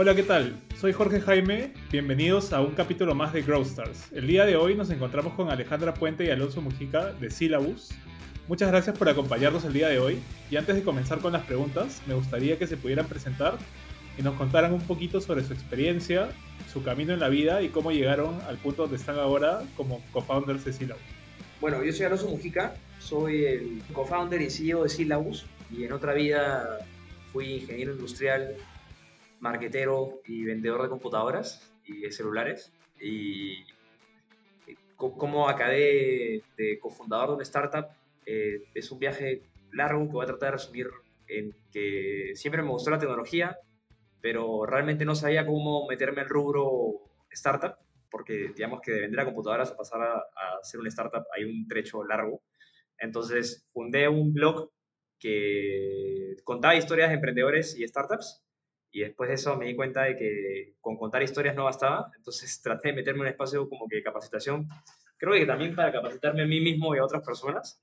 [0.00, 0.54] Hola, ¿qué tal?
[0.78, 4.12] Soy Jorge Jaime, bienvenidos a un capítulo más de Growth Stars.
[4.12, 7.90] El día de hoy nos encontramos con Alejandra Puente y Alonso Mujica de Syllabus.
[8.46, 10.20] Muchas gracias por acompañarnos el día de hoy
[10.52, 13.58] y antes de comenzar con las preguntas, me gustaría que se pudieran presentar
[14.16, 16.28] y nos contaran un poquito sobre su experiencia,
[16.72, 20.64] su camino en la vida y cómo llegaron al punto donde están ahora como co-founders
[20.64, 21.02] de Syllabus.
[21.60, 25.44] Bueno, yo soy Alonso Mujica, soy el co-founder y CEO de Syllabus
[25.76, 26.86] y en otra vida
[27.32, 28.54] fui ingeniero industrial
[29.40, 32.72] marquetero y vendedor de computadoras y de celulares.
[33.00, 33.64] Y
[34.96, 37.86] como acabé de cofundador de una startup,
[38.26, 40.88] eh, es un viaje largo que voy a tratar de resumir
[41.28, 43.58] en que siempre me gustó la tecnología,
[44.20, 47.76] pero realmente no sabía cómo meterme al rubro startup,
[48.10, 51.44] porque digamos que de vender a computadoras a pasar a, a ser una startup hay
[51.44, 52.42] un trecho largo.
[52.98, 54.70] Entonces fundé un blog
[55.20, 58.42] que contaba historias de emprendedores y startups
[58.90, 62.60] y después de eso me di cuenta de que con contar historias no bastaba, entonces
[62.62, 64.68] traté de meterme en un espacio como que capacitación,
[65.16, 67.80] creo que también para capacitarme a mí mismo y a otras personas.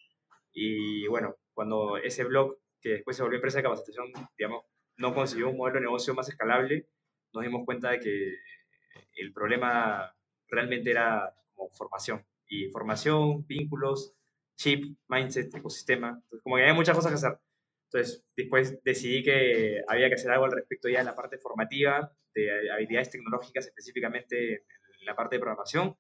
[0.54, 4.64] Y bueno, cuando ese blog, que después se volvió empresa de capacitación, digamos,
[4.98, 6.88] no consiguió un modelo de negocio más escalable,
[7.34, 8.34] nos dimos cuenta de que
[9.18, 10.16] el problema
[10.48, 12.26] realmente era como formación.
[12.48, 14.14] Y formación, vínculos,
[14.56, 16.10] chip, mindset, ecosistema.
[16.10, 17.40] Entonces, como que había muchas cosas que hacer.
[17.96, 22.12] Entonces, después decidí que había que hacer algo al respecto ya en la parte formativa,
[22.34, 24.66] de habilidades tecnológicas, específicamente
[25.00, 25.96] en la parte de programación.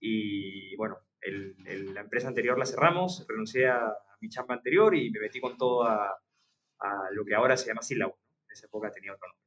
[0.00, 5.40] Y bueno, la empresa anterior la cerramos, renuncié a, mi chamba anterior y me metí
[5.40, 6.18] con todo a,
[7.12, 8.18] lo que ahora se llama Syllabus.
[8.48, 9.46] En esa época tenía otro nombre.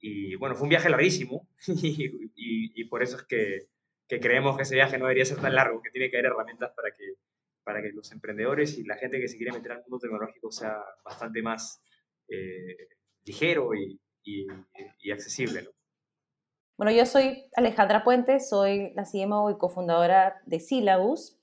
[0.00, 3.68] Y bueno, fue un viaje larguísimo y, por eso es que,
[4.08, 6.72] que creemos que ese viaje no debería ser tan largo, que tiene que haber herramientas
[6.74, 7.14] para que
[7.70, 10.76] para que los emprendedores y la gente que se quiere meter al mundo tecnológico sea
[11.04, 11.80] bastante más
[12.26, 12.88] eh,
[13.24, 15.68] ligero y, y, accesible.
[16.76, 21.38] Bueno, yo soy Alejandra Puente, soy la CMO y cofundadora de Syllabus.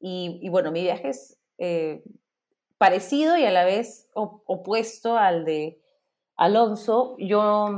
[0.00, 2.02] Y, bueno, mi viaje es eh,
[2.76, 5.80] parecido y a la vez opuesto al de
[6.36, 7.16] Alonso.
[7.18, 7.70] Yo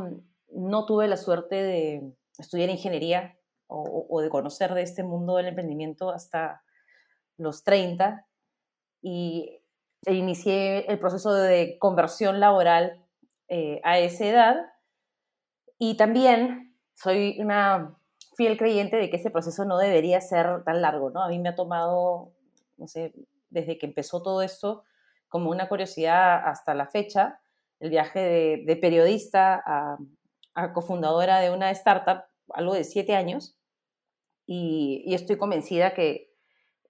[0.49, 5.47] no tuve la suerte de estudiar ingeniería o, o de conocer de este mundo del
[5.47, 6.65] emprendimiento hasta
[7.37, 8.27] los 30
[9.01, 9.61] y
[10.07, 13.05] inicié el proceso de conversión laboral
[13.49, 14.57] eh, a esa edad.
[15.79, 17.97] Y también soy una
[18.37, 21.23] fiel creyente de que ese proceso no debería ser tan largo, ¿no?
[21.23, 22.33] A mí me ha tomado,
[22.79, 23.13] no sé,
[23.51, 24.85] desde que empezó todo esto,
[25.29, 27.41] como una curiosidad hasta la fecha,
[27.81, 28.21] el viaje
[28.65, 33.57] de, periodista a, cofundadora de una startup, algo de siete años,
[34.47, 36.33] y, estoy convencida que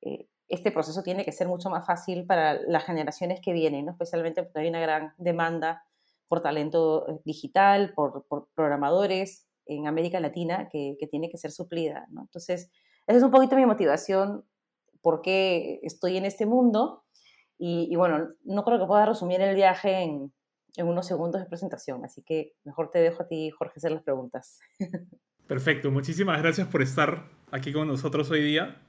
[0.03, 3.93] eh, este proceso tiene que ser mucho más fácil para las generaciones que vienen, ¿no?
[3.93, 5.85] especialmente porque hay una gran demanda
[6.29, 12.07] por talento eh, digital, por, programadores en América Latina que, tiene que ser suplida.
[12.11, 12.23] ¿no?
[12.23, 12.71] Entonces,
[13.07, 14.45] esa es un poquito mi motivación,
[15.01, 17.05] por qué estoy en este mundo.
[17.59, 20.33] Y, bueno, no creo que pueda resumir el viaje en,
[20.77, 24.03] en unos segundos de presentación, así que mejor te dejo a ti, Jorge, hacer las
[24.03, 24.59] preguntas.
[25.47, 28.81] Perfecto, muchísimas gracias por estar aquí con nosotros hoy día.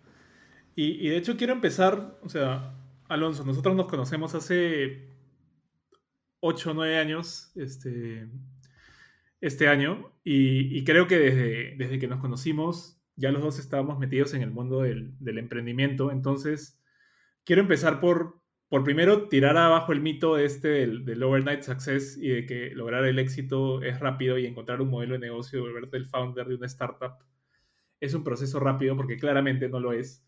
[0.75, 2.75] Y, de hecho quiero empezar, o sea,
[3.07, 5.07] Alonso, nosotros nos conocemos hace
[6.39, 8.27] 8 o 9 años, este,
[9.39, 14.33] este año, y, creo que desde, desde, que nos conocimos ya los dos estábamos metidos
[14.33, 16.81] en el mundo del, emprendimiento, entonces
[17.43, 22.29] quiero empezar por, por primero tirar abajo el mito este del, del, overnight success y
[22.29, 26.07] de que lograr el éxito es rápido y encontrar un modelo de negocio, volverte el
[26.07, 27.13] founder de una startup
[28.03, 30.25] es un proceso rápido porque claramente no lo es.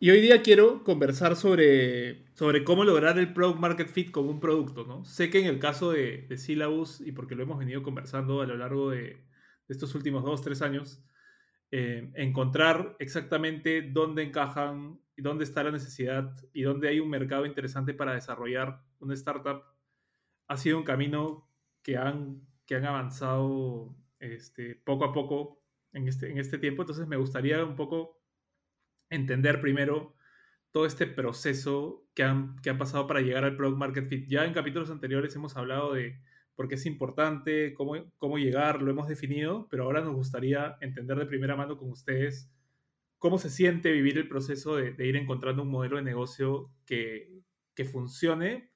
[0.00, 4.38] Y hoy día quiero conversar sobre, sobre cómo lograr el product market fit con un
[4.38, 5.04] producto, ¿no?
[5.04, 8.56] Sé que en el caso de, de y porque lo hemos venido conversando a lo
[8.56, 9.24] largo de,
[9.66, 11.02] estos últimos dos, tres años,
[11.72, 17.44] eh, encontrar exactamente dónde encajan y dónde está la necesidad y dónde hay un mercado
[17.44, 19.62] interesante para desarrollar una startup
[20.46, 21.50] ha sido un camino
[21.82, 25.60] que han, que han avanzado este, poco a poco
[25.92, 26.82] en este, en este tiempo.
[26.82, 28.17] Entonces me gustaría un poco
[29.10, 30.14] entender primero
[30.70, 34.28] todo este proceso que han, que han pasado para llegar al Product Market Fit.
[34.28, 36.20] Ya en capítulos anteriores hemos hablado de
[36.54, 41.18] por qué es importante, cómo, cómo llegar, lo hemos definido, pero ahora nos gustaría entender
[41.18, 42.50] de primera mano con ustedes
[43.18, 47.42] cómo se siente vivir el proceso de, ir encontrando un modelo de negocio que,
[47.74, 48.72] que, funcione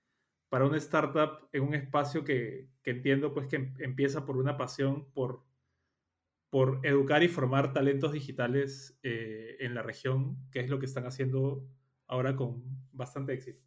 [0.49, 4.57] para una startup en un espacio que, que entiendo pues que em, empieza por una
[4.57, 5.45] pasión por
[6.53, 11.07] por educar y formar talentos digitales eh, en la región, que es lo que están
[11.07, 11.67] haciendo
[12.07, 12.63] ahora con
[12.93, 13.65] bastante éxito.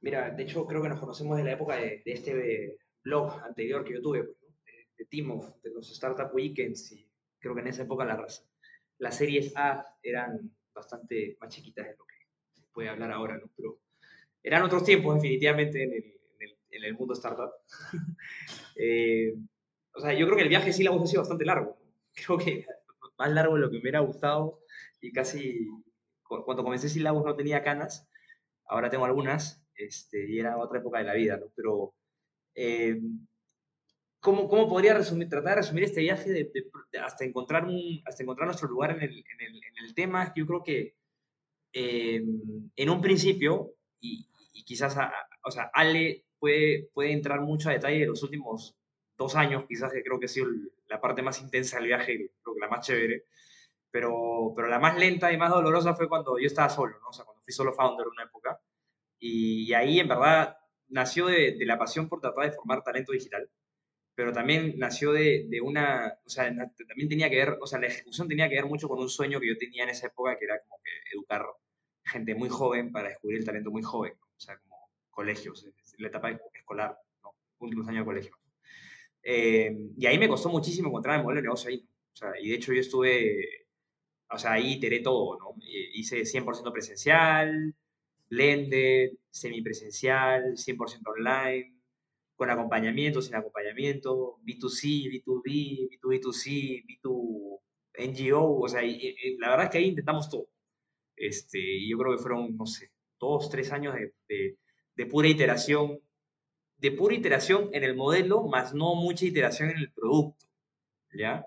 [0.00, 3.94] Mira, de hecho creo que nos conocemos de la época de, este blog anterior que
[3.94, 4.54] yo tuve, pues,
[4.96, 8.48] de Timov, de los Startup Weekends, y creo que en esa época las,
[8.98, 12.14] las series A eran bastante más chiquitas de lo que
[12.52, 13.50] se puede hablar ahora, ¿no?
[13.56, 13.80] Pero
[14.44, 16.14] eran otros tiempos, definitivamente, en el,
[16.70, 17.50] en el, mundo startup.
[18.80, 19.34] Eh,
[19.92, 21.77] o sea, yo creo que el viaje sí la ha sido bastante largo.
[22.26, 22.66] Creo que
[23.18, 24.60] más largo de lo que me hubiera gustado
[25.00, 25.68] y casi
[26.22, 28.06] cuando comencé Sílabus no tenía canas,
[28.66, 31.46] ahora tengo algunas, este, y era otra época de la vida, ¿no?
[31.54, 31.94] Pero,
[32.54, 33.00] eh,
[34.20, 36.52] ¿cómo, ¿cómo, podría resumir, tratar de resumir este viaje de,
[37.02, 40.32] hasta, encontrar un, hasta encontrar nuestro lugar en el, en el, en el tema?
[40.36, 40.94] Yo creo que
[41.72, 42.22] eh,
[42.76, 44.26] en un principio, y,
[44.64, 44.96] quizás,
[45.44, 48.76] o sea, Ale puede, puede entrar mucho a detalle de los últimos
[49.16, 50.48] dos años, quizás que creo que ha sido
[50.88, 53.24] la parte más intensa del viaje, creo que la más chévere,
[53.90, 57.08] pero, pero la más lenta y más dolorosa fue cuando yo estaba solo, ¿no?
[57.08, 58.60] O sea, cuando fui solo founder una época.
[59.18, 60.56] Y, ahí, en verdad,
[60.88, 63.50] nació de, de, la pasión por tratar de formar talento digital,
[64.14, 66.46] pero también nació de, de, una, o sea,
[66.88, 69.40] también tenía que ver, o sea, la ejecución tenía que ver mucho con un sueño
[69.40, 71.46] que yo tenía en esa época, que era como que educar
[72.04, 75.66] gente muy joven para descubrir el talento muy joven, o sea, como colegios,
[75.98, 77.34] la etapa escolar, ¿no?
[77.58, 78.36] últimos años de colegio.
[79.30, 81.86] Eh, y ahí me costó muchísimo encontrar el modelo de negocio ahí.
[82.14, 83.68] O sea, y de hecho yo estuve
[84.30, 85.54] o sea, ahí iteré todo, ¿no?
[85.94, 87.74] Hice 100% presencial,
[88.28, 91.74] blended, semipresencial, 100% online,
[92.36, 99.88] con acompañamiento, sin acompañamiento, B2C, B2B, B2B2C, B2NGO, o sea, la verdad es que ahí
[99.88, 100.48] intentamos todo.
[101.16, 103.94] Este, y yo creo que fueron, no sé, dos, tres años
[104.28, 106.00] de pura iteración,
[106.78, 110.46] de pura iteración en el modelo, más no mucha iteración en el producto,
[111.12, 111.44] ¿ya?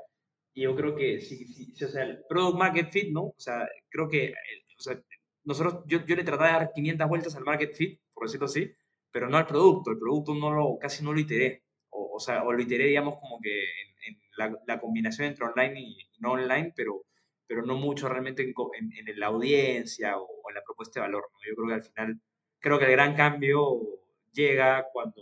[0.54, 3.24] Y yo creo que sí, sí, o sea, el product market fit, ¿no?
[3.24, 4.33] O sea, creo que,
[4.78, 5.01] o sea,
[5.44, 8.72] nosotros, yo, yo le traté de dar 500 vueltas al market fit, por decirlo así,
[9.12, 9.92] pero no al producto.
[9.92, 11.63] El producto no lo, casi no lo iteré.
[11.89, 13.63] O, o sea, o lo iteré, digamos, como que
[14.07, 17.06] en, la, la, combinación entre online y, no online, pero,
[17.48, 18.54] pero no mucho realmente en,
[19.07, 21.39] en, la audiencia o, en la propuesta de valor, ¿no?
[21.48, 22.22] Yo creo que al final,
[22.60, 24.00] creo que el gran cambio
[24.33, 25.22] llega cuando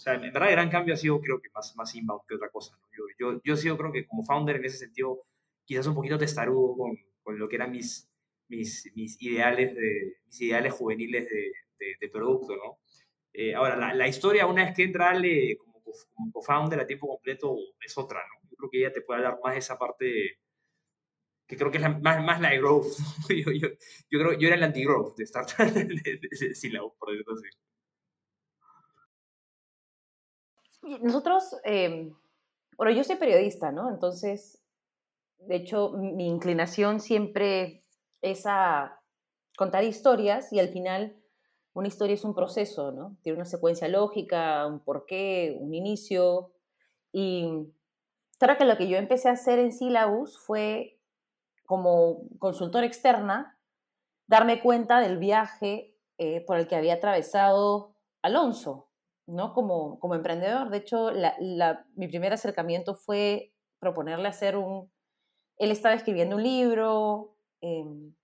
[0.00, 2.34] o sea, en verdad el gran cambio ha sido creo que más, más inbound que
[2.34, 2.74] otra cosa.
[2.80, 2.88] ¿no?
[2.96, 5.24] Yo, yo, yo he sido creo que como founder en ese sentido
[5.64, 8.08] quizás un poquito testarudo con, con lo que eran mis,
[8.48, 12.78] mis, mis, ideales, de, mis ideales juveniles de, de, producto, ¿no?
[13.32, 15.82] Eh, ahora, la, la, historia una vez que entra Ale como,
[16.14, 18.50] como co-founder a tiempo completo es otra, ¿no?
[18.50, 20.38] Yo creo que ella te puede hablar más de esa parte
[21.46, 22.86] que creo que es la, más, más la de growth.
[23.28, 23.68] yo, yo,
[24.08, 27.48] yo, creo yo era el anti-growth de startup de, de, de, por decirlo así.
[30.82, 32.10] Nosotros, eh,
[32.76, 33.90] bueno, yo soy periodista, ¿no?
[33.90, 34.62] Entonces,
[35.38, 37.84] de hecho, mi inclinación siempre
[38.22, 39.00] es a
[39.56, 41.16] contar historias y al final
[41.72, 43.16] una historia es un proceso, ¿no?
[43.22, 46.52] Tiene una secuencia lógica, un porqué, un inicio.
[47.12, 47.72] Y
[48.38, 50.98] claro que lo que yo empecé a hacer en Syllabus fue,
[51.64, 53.58] como consultor externa,
[54.26, 58.89] darme cuenta del viaje eh, por el que había atravesado Alonso,
[59.30, 59.52] ¿no?
[59.54, 60.70] Como, como emprendedor.
[60.70, 61.10] De hecho,
[61.94, 64.90] mi primer acercamiento fue proponerle hacer un...
[65.58, 68.14] Él estaba escribiendo un libro em,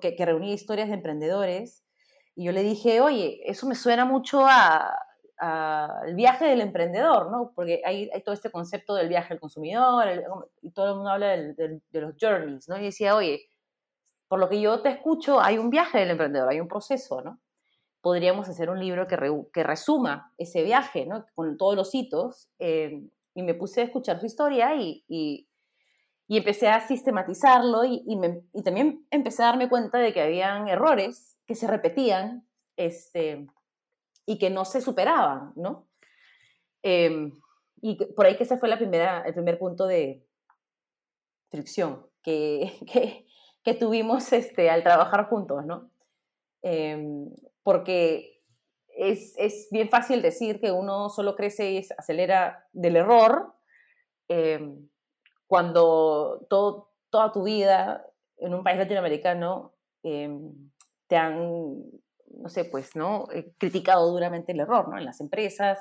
[0.00, 1.84] que, reunía historias de emprendedores
[2.34, 4.90] y yo le dije, oye, eso me suena mucho al
[5.38, 7.52] a, viaje del emprendedor, ¿no?
[7.54, 10.06] Porque hay, hay, todo este concepto del viaje del consumidor
[10.62, 12.78] y todo el mundo habla de los journeys, ¿no?
[12.78, 13.48] Y decía, oye,
[14.28, 17.40] por lo que yo te escucho, hay un viaje del emprendedor, hay un proceso, ¿no?
[18.00, 19.16] Podríamos hacer un libro que,
[19.52, 21.26] que resuma ese viaje, ¿no?
[21.34, 22.50] con todos los hitos.
[22.58, 23.02] Eh,
[23.34, 25.46] y me puse a escuchar su historia y, y,
[26.28, 31.54] empecé a sistematizarlo y, y, también empecé a darme cuenta de que habían errores que
[31.54, 33.46] se repetían este,
[34.26, 35.88] y que no se superaban, ¿no?
[36.82, 37.32] Em,
[37.82, 40.24] y por ahí que ese fue la primera, el primer punto de
[41.50, 43.26] fricción que, que,
[43.64, 45.90] que tuvimos este, al trabajar juntos, ¿no?
[46.62, 47.30] Em,
[47.62, 48.40] porque
[48.96, 53.54] es, es, bien fácil decir que uno solo crece y acelera del error,
[54.28, 54.88] em,
[55.46, 60.52] cuando todo, toda tu vida en un país latinoamericano em,
[61.06, 61.82] te han,
[62.26, 63.26] no sé, pues, ¿no?
[63.32, 64.98] Eh, criticado duramente el error, ¿no?
[64.98, 65.78] En las empresas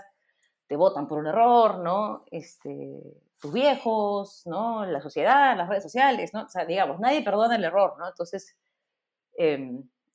[0.68, 2.24] te votan por un error, ¿no?
[2.32, 3.02] Este,
[3.40, 4.86] tus viejos, ¿no?
[4.86, 6.44] La sociedad, las redes sociales, ¿no?
[6.44, 8.08] O sea, digamos, nadie perdona el error, ¿no?
[8.08, 8.56] Entonces,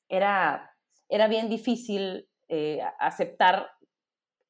[0.07, 0.74] era
[1.09, 3.71] era bien difícil eh, aceptar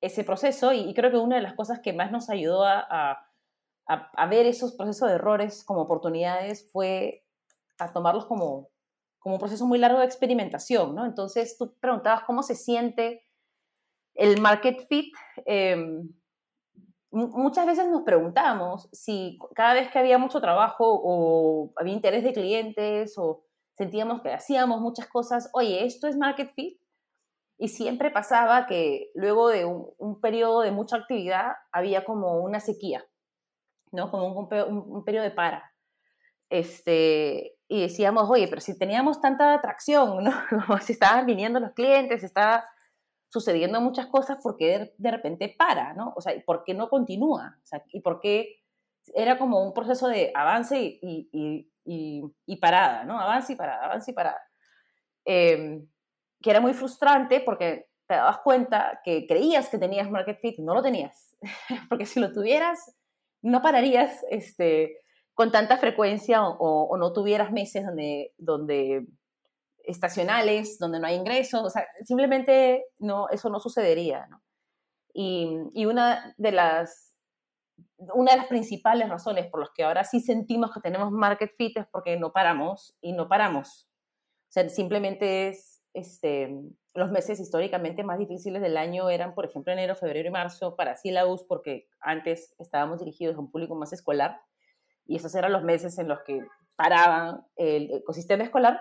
[0.02, 3.26] ese proceso y, creo que una de las cosas que más nos ayudó a,
[3.88, 7.24] a, ver esos procesos de errores como oportunidades fue
[7.78, 8.70] a tomarlos como,
[9.20, 11.06] como un proceso muy largo de experimentación, ¿no?
[11.06, 13.26] Entonces tú preguntabas cómo se siente
[14.14, 15.14] el market fit.
[15.46, 16.10] Em,
[17.12, 22.34] muchas veces nos preguntamos si cada vez que había mucho trabajo o había interés de
[22.34, 23.46] clientes o
[23.78, 26.80] sentíamos que hacíamos muchas cosas, oye, ¿esto es market fit?
[27.58, 33.06] Y siempre pasaba que luego de un, periodo de mucha actividad había como una sequía,
[33.92, 34.12] ¿no?
[34.12, 34.48] Como un,
[34.90, 35.72] un, periodo de para.
[36.50, 40.32] Este, y decíamos, oye, pero si teníamos tanta atracción, ¿no?
[40.68, 42.66] Como si estaban viniendo los clientes, estaba
[43.30, 46.14] sucediendo muchas cosas, porque de, repente para, ¿no?
[46.16, 47.58] O sea, ¿por qué no continúa?
[47.64, 48.64] O sea, ¿y por qué
[49.14, 53.20] era como un proceso de avance y, y, y, parada, ¿no?
[53.20, 54.42] Avance y parada, avance y parada.
[55.26, 55.88] Em,
[56.42, 60.62] que era muy frustrante porque te dabas cuenta que creías que tenías market fit y
[60.62, 61.36] no lo tenías.
[61.90, 62.96] porque si lo tuvieras,
[63.42, 65.00] no pararías este,
[65.34, 69.06] con tanta frecuencia o, no tuvieras meses donde, donde
[69.84, 74.28] estacionales, donde no hay ingresos, o sea, simplemente no, eso no sucedería.
[74.28, 74.42] ¿no?
[75.14, 77.15] Y, y, una, de las,
[77.98, 81.78] una de las principales razones por las que ahora sí sentimos que tenemos market fit
[81.78, 83.88] es porque no paramos y no paramos.
[84.50, 86.56] O sea, simplemente es, este,
[86.94, 90.96] los meses históricamente más difíciles del año eran, por ejemplo, enero, febrero y marzo para
[90.96, 94.42] Syllabus, porque antes estábamos dirigidos a un público más escolar,
[95.06, 96.42] y esos eran los meses en los que
[96.76, 98.80] paraban el ecosistema escolar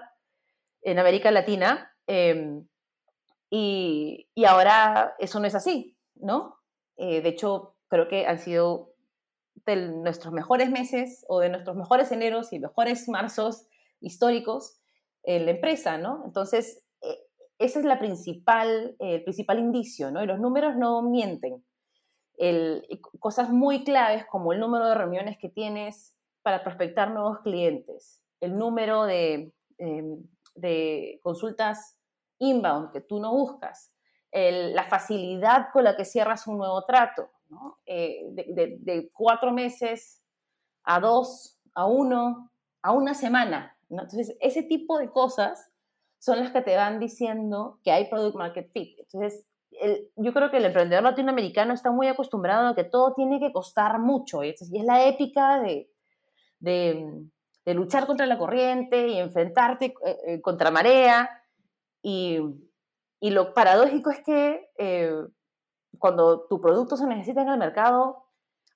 [0.82, 2.66] en América Latina, em,
[3.50, 6.58] y, y, ahora eso no es así, ¿no?
[6.96, 8.92] Eh, de hecho, creo que han sido
[9.66, 13.68] de nuestros mejores meses o de nuestros mejores eneros y mejores marzos
[14.00, 14.80] históricos
[15.22, 16.22] en la empresa, ¿no?
[16.24, 17.18] Entonces, eh,
[17.60, 20.24] ese es la principal, el principal indicio, ¿no?
[20.24, 21.64] Y los números no mienten.
[22.36, 22.84] El,
[23.20, 28.58] cosas muy claves como el número de reuniones que tienes para prospectar nuevos clientes, el
[28.58, 30.20] número de, em,
[30.56, 31.96] de consultas
[32.40, 33.92] inbound que tú no buscas,
[34.32, 37.30] la facilidad con la que cierras un nuevo trato,
[37.86, 40.22] eh, de, cuatro meses
[40.84, 42.50] a dos, a uno,
[42.82, 43.76] a una semana.
[43.90, 45.70] Entonces, ese tipo de cosas
[46.18, 48.98] son las que te van diciendo que hay product market fit.
[48.98, 49.46] Entonces,
[50.16, 53.98] yo creo que el emprendedor latinoamericano está muy acostumbrado a que todo tiene que costar
[53.98, 54.44] mucho.
[54.44, 55.90] Y es, la épica de,
[57.64, 61.28] de luchar contra la corriente y enfrentarte eh, eh, contra marea.
[62.02, 62.38] Y,
[63.20, 65.14] y, lo paradójico es que eh,
[65.98, 68.26] cuando tu producto se necesita en el mercado,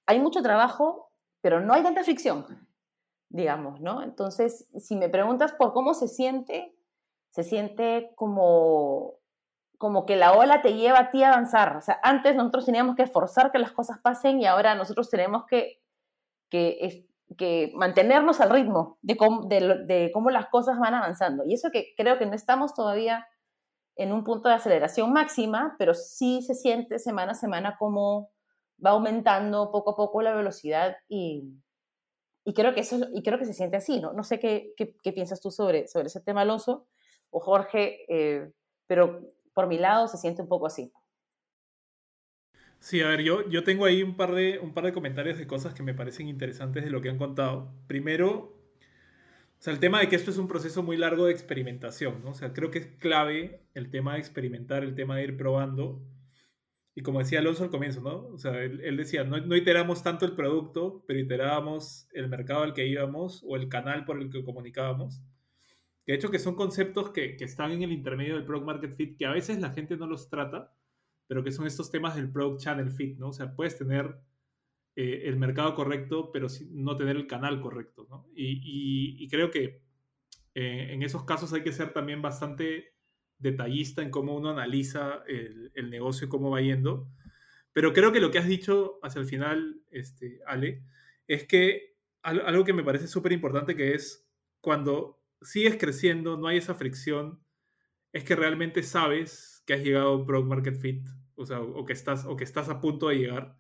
[0.06, 2.46] hay mucho trabajo, pero no hay tanta fricción,
[3.28, 4.02] digamos, ¿no?
[4.02, 6.74] Entonces, si me preguntas por cómo se siente,
[7.30, 9.14] se siente como,
[9.76, 11.76] como que la ola te lleva a ti a avanzar.
[11.76, 15.44] O sea, antes nosotros teníamos que forzar que las cosas pasen y ahora nosotros tenemos
[15.46, 15.82] que,
[16.48, 21.44] que que mantenernos al ritmo de cómo, de, cómo las cosas van avanzando.
[21.44, 23.26] Y eso que creo que no estamos todavía
[23.98, 28.30] en un punto de aceleración máxima, pero sí se siente semana a semana cómo
[28.84, 31.52] va aumentando poco a poco la velocidad y,
[32.44, 34.12] y creo que eso y creo que se siente así, ¿no?
[34.12, 36.86] No sé qué, qué, piensas tú sobre, sobre ese tema, Alonso,
[37.30, 38.52] o Jorge, eh,
[38.86, 39.20] pero
[39.52, 40.92] por mi lado se siente un poco así.
[42.78, 45.48] Sí, a ver, yo, yo tengo ahí un par, de, un par de comentarios de
[45.48, 47.74] cosas que me parecen interesantes de lo que han contado.
[47.88, 48.57] Primero,
[49.58, 52.30] o sea, el tema de que esto es un proceso muy largo de experimentación, ¿no?
[52.30, 56.02] O sea, creo que es clave el tema de experimentar, el tema de ir probando.
[56.94, 58.26] Y como decía Alonso al comienzo, ¿no?
[58.28, 62.74] O sea, él, decía, no, no, iteramos tanto el producto, pero iterábamos el mercado al
[62.74, 65.22] que íbamos o el canal por el que comunicábamos.
[66.06, 69.18] De hecho, que son conceptos que, que están en el intermedio del Product Market Fit,
[69.18, 70.72] que a veces la gente no los trata
[71.28, 73.28] pero que son estos temas del Product Channel Fit, ¿no?
[73.28, 74.18] O sea, puedes tener
[75.00, 78.26] eh, el mercado correcto, pero no tener el canal correcto, ¿no?
[78.34, 79.82] Y, creo que
[80.56, 82.94] eh, en esos casos hay que ser también bastante
[83.38, 87.08] detallista en cómo uno analiza el, el, negocio y cómo va yendo.
[87.72, 90.82] Pero creo que lo que has dicho hacia el final, este, Ale,
[91.28, 94.28] es que algo que me parece súper importante que es
[94.60, 97.40] cuando sigues creciendo, no hay esa fricción,
[98.12, 101.06] es que realmente sabes que has llegado a un product market fit
[101.38, 103.56] o sea, o que estás, o que estás a punto de llegar,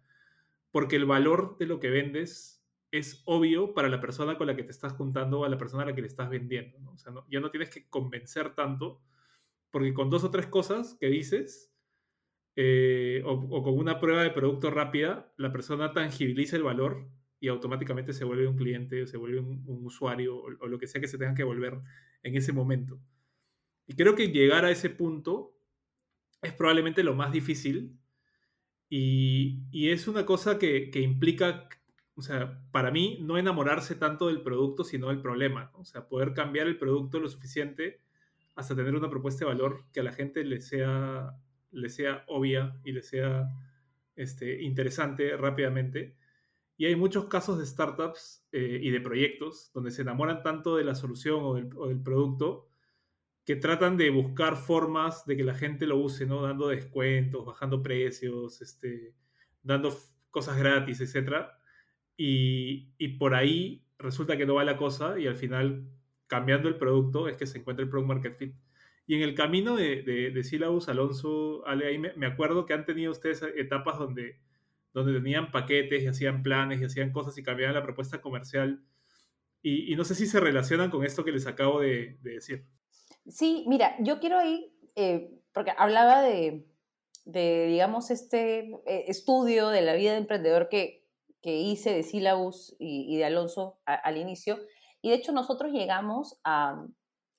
[0.70, 2.58] porque el valor de lo que vendes
[2.90, 5.82] es obvio para la persona con la que te estás juntando o a la persona
[5.82, 6.78] a la que le estás vendiendo.
[6.90, 9.02] O sea, ya no tienes que convencer tanto,
[9.70, 11.74] porque con dos o tres cosas que dices,
[12.56, 17.08] eh, o, con una prueba de producto rápida, la persona tangibiliza el valor
[17.40, 20.86] y automáticamente se vuelve un cliente, o se vuelve un, usuario, o, o, lo que
[20.86, 21.78] sea que se tenga que volver
[22.22, 22.98] en ese momento.
[23.86, 25.56] Y creo que llegar a ese punto
[26.42, 27.98] es probablemente lo más difícil
[28.90, 31.68] y, es una cosa que, implica,
[32.14, 36.32] o sea, para mí no enamorarse tanto del producto, sino del problema, o sea, poder
[36.32, 38.00] cambiar el producto lo suficiente
[38.56, 41.36] hasta tener una propuesta de valor que a la gente le sea,
[41.70, 43.48] le sea obvia y le sea
[44.16, 46.16] este, interesante rápidamente.
[46.76, 50.84] Y hay muchos casos de startups eh, y de proyectos donde se enamoran tanto de
[50.84, 52.67] la solución o del, producto
[53.48, 56.42] que tratan de buscar formas de que la gente lo use, ¿no?
[56.42, 59.14] Dando descuentos, bajando precios, este,
[59.62, 61.46] dando cosas gratis, etc.
[62.14, 65.88] Y, y por ahí resulta que no va la cosa y al final,
[66.26, 68.54] cambiando el producto, es que se encuentra el product market fit.
[69.06, 72.84] Y en el camino de, de, de Alonso, Ale, ahí me, me, acuerdo que han
[72.84, 74.38] tenido ustedes etapas donde,
[74.92, 78.84] donde tenían paquetes y hacían planes y hacían cosas y cambiaban la propuesta comercial.
[79.62, 82.66] Y, y no sé si se relacionan con esto que les acabo de decir.
[83.28, 86.66] Sí, mira, yo quiero ahí, eh, porque hablaba de,
[87.24, 91.06] digamos, este eh, estudio de la vida de emprendedor que,
[91.42, 94.58] que hice de Syllabus y, de Alonso al inicio.
[95.02, 96.84] Y de hecho nosotros llegamos a,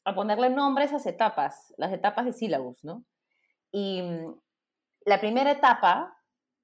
[0.05, 3.03] a ponerle nombre a esas etapas, las etapas de Syllabus, ¿no?
[3.71, 4.39] Y mm,
[5.05, 6.17] la primera etapa,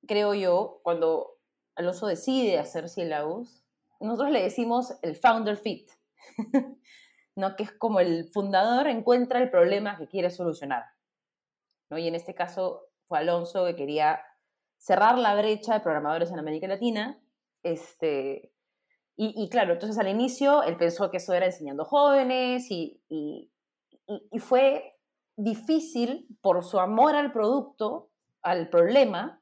[0.08, 1.40] creo yo, cuando
[1.76, 3.64] Alonso decide hacer Syllabus,
[4.00, 5.90] nosotros le decimos el founder fit,
[7.36, 7.56] ¿no?
[7.56, 10.86] Que es como el fundador encuentra el problema que quiere solucionar,
[11.90, 11.98] ¿no?
[11.98, 14.22] Y en este caso fue Alonso que quería
[14.78, 17.20] cerrar la brecha de programadores en América Latina,
[17.64, 18.54] este,
[19.18, 23.50] y, y, claro, entonces al inicio él pensó que eso era enseñando jóvenes y, y,
[24.40, 24.98] fue
[25.36, 28.12] difícil por su amor al producto,
[28.42, 29.42] al problema,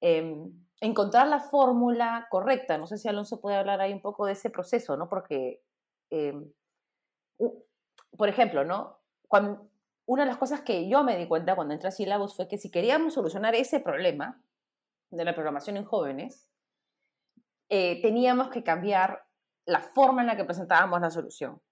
[0.00, 0.36] eh,
[0.80, 2.78] encontrar la fórmula correcta.
[2.78, 5.08] No sé si Alonso puede hablar ahí un poco de ese proceso, ¿no?
[5.08, 5.62] Porque,
[6.10, 6.34] eh,
[8.16, 8.98] por ejemplo, ¿no?
[9.28, 9.70] Cuando,
[10.06, 12.58] una de las cosas que yo me di cuenta cuando entré a Syllabus fue que
[12.58, 14.42] si queríamos solucionar ese problema
[15.10, 16.48] de la programación en jóvenes,
[17.68, 19.24] eh, teníamos que cambiar
[19.66, 21.62] la forma en la que presentábamos la solución.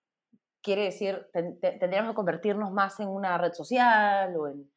[0.63, 4.71] Quiere decir, ten, tendríamos que convertirnos más en una red social o en,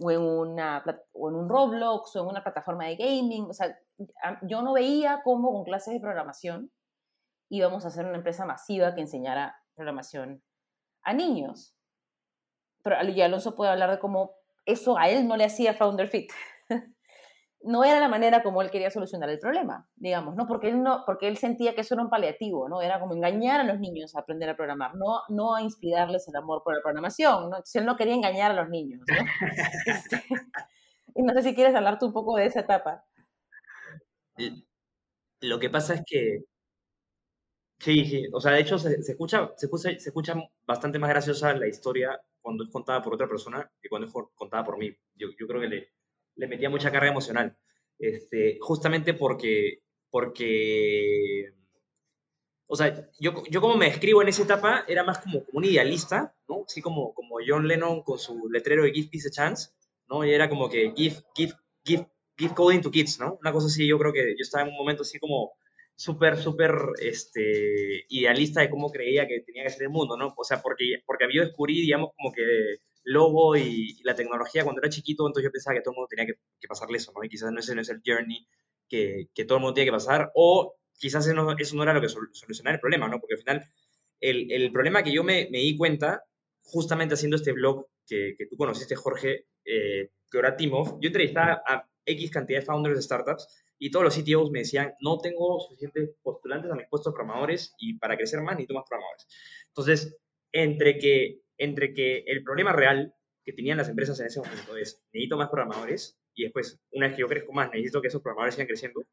[0.00, 3.50] o en, una, o en un Roblox o en una plataforma de gaming.
[3.50, 3.76] O sea,
[4.42, 6.70] yo no veía cómo con clases de programación
[7.48, 10.42] íbamos a hacer una empresa masiva que enseñara programación
[11.08, 11.74] a niños.
[12.82, 14.32] Pero ya Alonso puede hablar de cómo
[14.66, 16.30] eso a él no le hacía Founder Fit.
[17.62, 20.46] no era la manera como él quería solucionar el problema, digamos, ¿no?
[20.46, 22.82] Porque él, no, porque él sentía que eso era un paliativo, ¿no?
[22.82, 26.36] Era como engañar a los niños a aprender a programar, no, no a inspirarles el
[26.36, 27.56] amor por la programación, ¿no?
[27.56, 29.16] Entonces él no quería engañar a los niños, ¿no?
[29.86, 30.22] Este,
[31.14, 33.04] y no sé si quieres hablar tú un poco de esa etapa.
[35.40, 36.44] Lo que pasa es que
[37.80, 40.34] Sí, sí, o sea, de hecho se, se, escucha, se, escucha, se escucha
[40.66, 44.64] bastante más graciosa la historia cuando es contada por otra persona que cuando es contada
[44.64, 44.92] por mí.
[45.14, 45.88] Yo, yo creo que le,
[46.36, 47.56] le metía mucha carga emocional.
[47.98, 51.52] Este, justamente porque, porque,
[52.66, 55.64] o sea, yo, yo como me describo en esa etapa era más como, como un
[55.64, 56.64] idealista, ¿no?
[56.66, 59.70] Así como, como John Lennon con su letrero de Give Peace a Chance,
[60.08, 60.24] ¿no?
[60.24, 63.38] Y era como que give, give, give, give coding to kids, ¿no?
[63.40, 65.52] Una cosa así, yo creo que yo estaba en un momento así como
[65.98, 70.32] súper, súper este, idealista de cómo creía que tenía que ser el mundo, ¿no?
[70.36, 72.42] O sea, porque, porque yo descubrí, digamos, como que
[73.02, 76.08] logo y, y, la tecnología cuando era chiquito, entonces yo pensaba que todo el mundo
[76.08, 77.24] tenía que, que pasarle eso, ¿no?
[77.24, 78.46] Y quizás no ese no es el journey
[78.88, 81.92] que, que, todo el mundo tiene que pasar, o quizás eso no, eso no era
[81.92, 83.18] lo que sol, el problema, ¿no?
[83.18, 83.68] Porque al final,
[84.20, 86.22] el, el problema que yo me, me, di cuenta,
[86.62, 91.60] justamente haciendo este blog que, que tú conociste, Jorge, eh, que era Timov, yo entrevistaba
[91.66, 93.46] a X cantidad de founders de startups
[93.78, 97.74] y todos los CTOs me decían, no tengo suficientes postulantes a mis puestos de programadores
[97.78, 99.26] y para crecer más necesito más programadores.
[99.68, 100.16] Entonces,
[100.52, 105.02] entre que entre que el problema real que tenían las empresas en ese momento es,
[105.12, 108.54] necesito más programadores, y después, una vez que yo crezco más, necesito que esos programadores
[108.54, 109.04] sigan creciendo,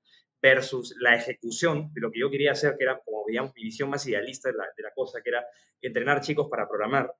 [0.41, 3.89] versus la ejecución de lo que yo quería hacer, que era, como digamos, mi visión
[3.89, 5.43] más idealista de la, de la cosa, que era
[5.81, 7.11] entrenar chicos para programar.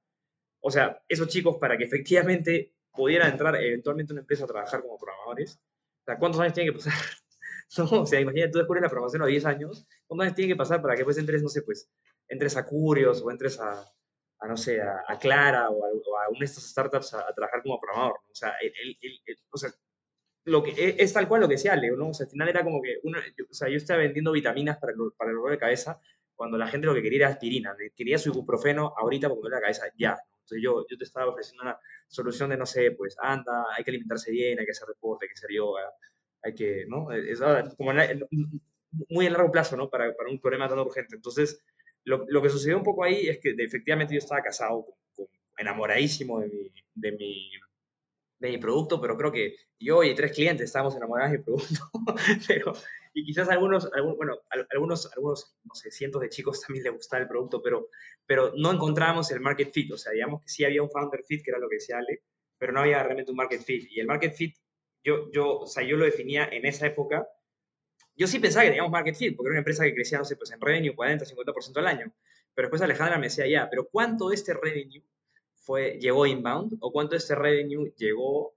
[0.59, 4.97] O sea, esos chicos para que efectivamente pudieran entrar eventualmente una empresa a trabajar como
[4.97, 5.59] programadores.
[6.01, 6.93] O sea, ¿cuántos años tienen que pasar?
[7.77, 10.57] no, o sea, imagínate, tú descubres la programación a 10 años, ¿cuántos años tienen que
[10.57, 11.89] pasar para que después entres, no sé, pues,
[12.27, 13.85] entres a Curios o entres a,
[14.39, 17.33] a no sé, a, a Clara o a, o a, una de estas startups a,
[17.33, 18.19] trabajar como programador.
[18.29, 19.69] O, sea, el, el, el, o sea,
[20.45, 22.09] lo que, es, es, tal cual lo que decía Leo, ¿no?
[22.09, 24.77] O sea, al final era como que, uno, yo, o sea, yo estaba vendiendo vitaminas
[24.77, 25.99] para para el dolor de cabeza
[26.35, 29.55] cuando la gente lo que quería era aspirina, quería su ibuprofeno ahorita porque me duele
[29.55, 30.17] la cabeza, ya.
[30.45, 33.91] Entonces yo, yo te estaba ofreciendo una solución de, no sé, pues anda, hay que
[33.91, 35.81] alimentarse bien, hay que hacer deporte, hay que hacer yoga,
[36.43, 37.11] hay que, ¿no?
[37.11, 37.39] Es
[37.75, 37.91] como
[39.09, 39.89] muy a largo plazo, ¿no?
[39.89, 41.15] Para, para un problema tan urgente.
[41.15, 41.63] Entonces,
[42.03, 45.27] lo, lo, que sucedió un poco ahí es que efectivamente yo estaba casado, con, con,
[45.57, 47.51] enamoradísimo de mi, de, mi,
[48.39, 51.89] de mi producto, pero creo que yo y tres clientes estábamos enamorados de mi producto,
[52.47, 52.73] pero,
[53.15, 54.37] y quizás algunos, algún, bueno,
[54.69, 57.89] algunos, algunos, no sé, cientos de chicos también les gustaba el producto, pero,
[58.25, 61.43] pero no encontrábamos el market fit, o sea, digamos que sí había un founder fit,
[61.43, 62.23] que era lo que decía Ale,
[62.57, 64.55] pero no había realmente un market fit, y el market fit
[65.05, 67.29] yo, yo, o sea, yo lo definía en esa época.
[68.15, 70.35] Yo sí pensaba que teníamos market fit, porque era una empresa que crecía, no sé,
[70.35, 72.13] pues en revenue 40, 50% al año.
[72.55, 75.03] Pero después Alejandra me decía, ya, pero ¿cuánto de este revenue
[75.53, 76.77] fue, llegó inbound?
[76.79, 78.54] ¿O cuánto de este revenue llegó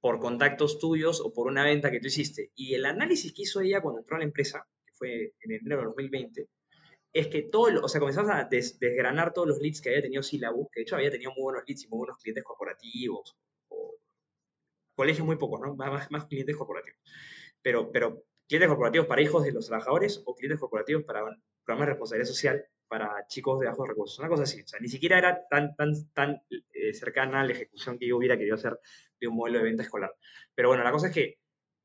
[0.00, 2.52] por contactos tuyos o por una venta que tú hiciste?
[2.54, 5.78] Y el análisis que hizo ella cuando entró a la empresa, que fue en enero
[5.78, 6.48] de 2020,
[7.12, 10.80] es que todo, o sea, a desgranar todos los leads que había tenido Syllabus, que
[10.80, 13.36] de hecho había tenido muy buenos leads y muy buenos clientes corporativos,
[13.68, 13.94] o
[14.94, 15.74] colegios muy pocos, ¿no?
[15.74, 16.98] Más, más clientes corporativos.
[17.62, 21.24] Pero, pero clientes corporativos para hijos de los trabajadores o clientes corporativos para
[21.64, 24.62] programas de responsabilidad social para chicos de bajos recursos, una cosa así.
[24.62, 28.16] O sea, ni siquiera era tan, tan, tan eh, cercana a la ejecución que yo
[28.16, 28.78] hubiera querido hacer
[29.20, 30.14] de un modelo de venta escolar.
[30.54, 31.38] Pero bueno, la cosa es que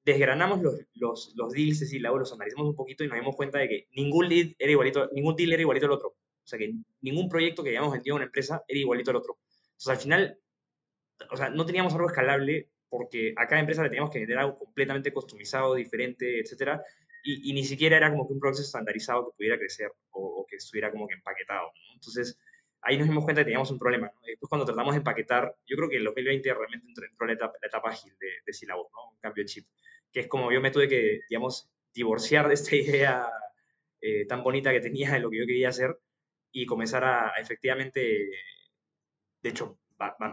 [0.06, 3.60] desgranamos los, los, los deals de Silao, los analizamos un poquito y nos dimos cuenta
[3.60, 6.10] de que ningún lead era igualito, ningún deal era igualito al otro.
[6.10, 9.40] O sea, que ningún proyecto que hayamos vendido a una empresa era igualito al otro.
[9.72, 10.40] Entonces, al final,
[11.32, 14.60] o sea, no teníamos algo escalable porque a cada empresa le teníamos que vender algo
[14.60, 16.84] completamente customizado, diferente, etcétera,
[17.24, 20.58] y, y, ni siquiera era como que un proceso estandarizado que pudiera crecer o, que
[20.58, 21.72] estuviera como que empaquetado.
[21.94, 22.38] Entonces,
[22.82, 24.12] ahí nos dimos cuenta que teníamos un problema.
[24.26, 27.68] Después, cuando tratamos de empaquetar, yo creo que en 2020 realmente entró, la, etapa, la
[27.68, 28.82] etapa ágil de, de ¿no?
[28.82, 29.66] un cambio de chip
[30.14, 33.28] que es como yo me tuve que, digamos, divorciar de esta idea
[34.00, 35.98] eh, tan bonita que tenía de lo que yo quería hacer
[36.52, 38.30] y comenzar a, efectivamente,
[39.42, 39.80] de hecho,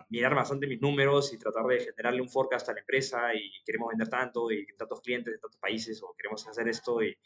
[0.09, 3.89] mirar bastante mis números y tratar de generarle un forecast a la empresa y queremos
[3.91, 7.17] vender tanto y tantos clientes de tantos países o queremos hacer esto y,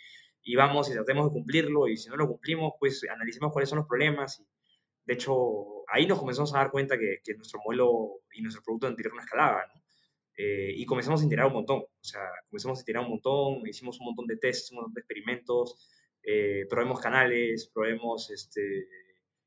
[0.57, 3.89] vamos y tratemos de cumplirlo y si no lo cumplimos, pues analicemos cuáles son los
[3.89, 4.47] problemas y
[5.07, 9.15] de hecho ahí nos comenzamos a dar cuenta que, nuestro modelo y nuestro producto anterior
[9.15, 9.83] no escalaba, ¿no?
[10.37, 14.01] Eh, y comenzamos a integrar un montón, o sea, comenzamos a integrar un montón, hicimos
[14.01, 15.89] un montón de tests, un montón de experimentos,
[16.25, 18.89] eh, probemos canales, probemos este,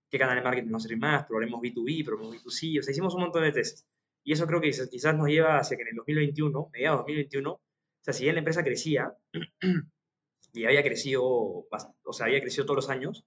[0.10, 3.22] qué canal de marketing nos sirve más, probemos B2B, probemos B2C, o sea, hicimos un
[3.22, 3.86] montón de tests.
[4.24, 7.52] Y eso creo que quizás nos lleva hacia que en el 2021, mediados de 2021,
[7.52, 7.62] o
[8.02, 9.16] sea, si bien la empresa crecía
[10.54, 13.26] y había crecido, o sea, había crecido todos los años,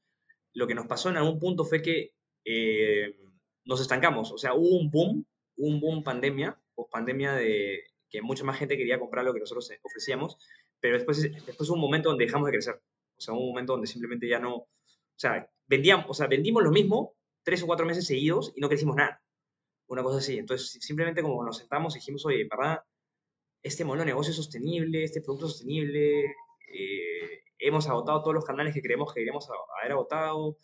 [0.53, 2.15] lo que nos pasó en algún punto fue que
[2.45, 3.17] eh,
[3.65, 6.59] nos estancamos, o sea, hubo un boom, un boom pandemia,
[6.91, 10.39] pandemia de que mucha más gente quería comprar lo que nosotros ofrecíamos,
[10.81, 12.81] pero después, después hubo un momento donde dejamos de crecer.
[13.17, 14.69] O sea, un momento donde simplemente ya no, o
[15.21, 18.97] sea, vendíamos, o sea, vendimos lo mismo tres o cuatro meses seguidos y no crecimos
[18.97, 19.23] nada.
[19.89, 20.39] Una cosa así.
[20.39, 22.81] Entonces, simplemente como nos sentamos y dijimos, oye, ¿verdad?
[23.63, 26.25] Este modelo de negocio es sostenible, este producto es sostenible,
[26.73, 29.49] eh, hemos agotado todos los canales que creemos que queríamos
[29.81, 30.57] haber agotado.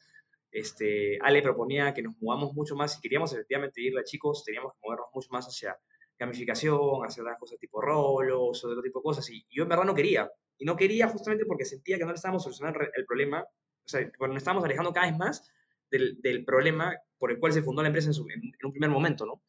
[0.50, 4.72] Este, Ale proponía que nos movamos mucho más y queríamos efectivamente irle a chicos, teníamos
[4.72, 5.76] que movernos mucho más hacia
[6.18, 9.28] gamificación, hacer las cosas tipo rolos, otro tipo de cosas.
[9.30, 10.30] Y yo en verdad no quería.
[10.56, 13.44] Y no quería justamente porque sentía que no le estábamos solucionando el problema,
[13.86, 15.50] o sea, nos estábamos alejando cada vez más
[15.90, 19.24] del, del problema por el cual se fundó la empresa en, en, un primer momento,
[19.24, 19.42] ¿no?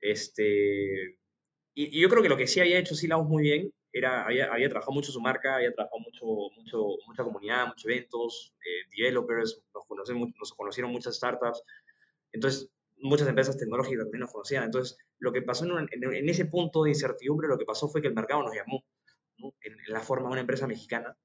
[0.00, 1.18] Este,
[1.74, 4.68] y, yo creo que lo que sí había hecho Silaos muy bien era, había, había,
[4.68, 9.86] trabajado mucho su marca, había trabajado mucho, mucho, mucha comunidad, muchos eventos, eh, developers, nos,
[9.86, 11.62] conocen, nos conocieron muchas startups.
[12.32, 12.70] Entonces,
[13.02, 14.64] muchas empresas tecnológicas también nos conocían.
[14.64, 18.14] Entonces, lo que pasó en, ese punto de incertidumbre, lo que pasó fue que el
[18.14, 18.84] mercado nos llamó,
[19.60, 21.16] en, la forma de una empresa mexicana,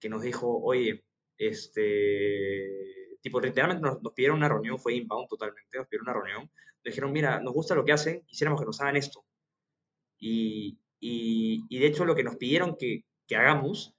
[0.00, 1.04] que nos dijo, oye,
[1.38, 6.84] este, tipo, literalmente nos, pidieron una reunión, fue inbound totalmente, nos pidieron una reunión, nos
[6.84, 9.24] dijeron, mira, nos gusta lo que hacen, quisiéramos que nos hagan esto.
[10.18, 13.94] Y, y, de hecho lo que nos pidieron que, que hagamos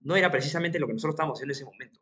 [0.00, 2.00] no era precisamente lo que nosotros estábamos haciendo en ese momento.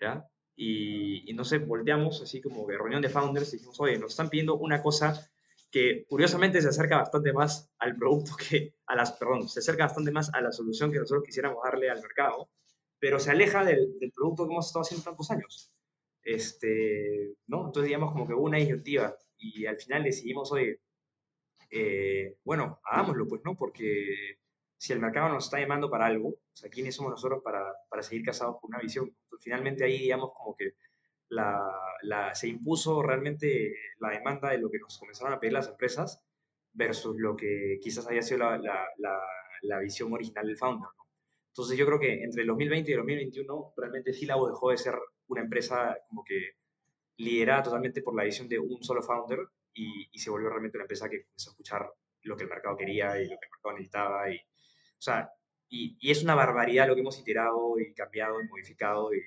[0.00, 0.26] ¿ya?
[0.62, 4.28] y, no sé, volteamos así como de reunión de founders y dijimos, oye, nos están
[4.28, 5.26] pidiendo una cosa
[5.70, 10.10] que curiosamente se acerca bastante más al producto que a las, perdón, se acerca bastante
[10.10, 12.50] más a la solución que nosotros quisiéramos darle al mercado,
[13.00, 15.72] pero se aleja del, del producto que hemos estado haciendo tantos años.
[16.22, 17.66] Este, ¿no?
[17.66, 20.80] Entonces, digamos, como que hubo una disyuntiva y al final decidimos, oye,
[21.70, 23.56] eh, bueno, hagámoslo, pues, ¿no?
[23.56, 24.36] Porque
[24.76, 28.02] si el mercado nos está llamando para algo, o sea, ¿quiénes somos nosotros para, para
[28.02, 29.14] seguir casados con una visión?
[29.40, 30.74] Finalmente ahí, digamos, como que
[31.28, 31.58] la,
[32.02, 36.22] la, se impuso realmente la demanda de lo que nos comenzaron a pedir las empresas
[36.72, 38.86] versus lo que quizás había sido la,
[39.62, 41.09] la visión original del founder, ¿no?
[41.50, 44.94] Entonces yo creo que entre el 2020 y el 2021 realmente Silabo dejó de ser
[45.28, 46.54] una empresa como que
[47.16, 49.40] liderada totalmente por la visión de un solo founder
[49.74, 52.76] y, y, se volvió realmente una empresa que comenzó a escuchar lo que el mercado
[52.76, 55.30] quería y lo que el mercado necesitaba y, o sea,
[55.68, 59.20] y, y, es una barbaridad lo que hemos iterado y cambiado y modificado y,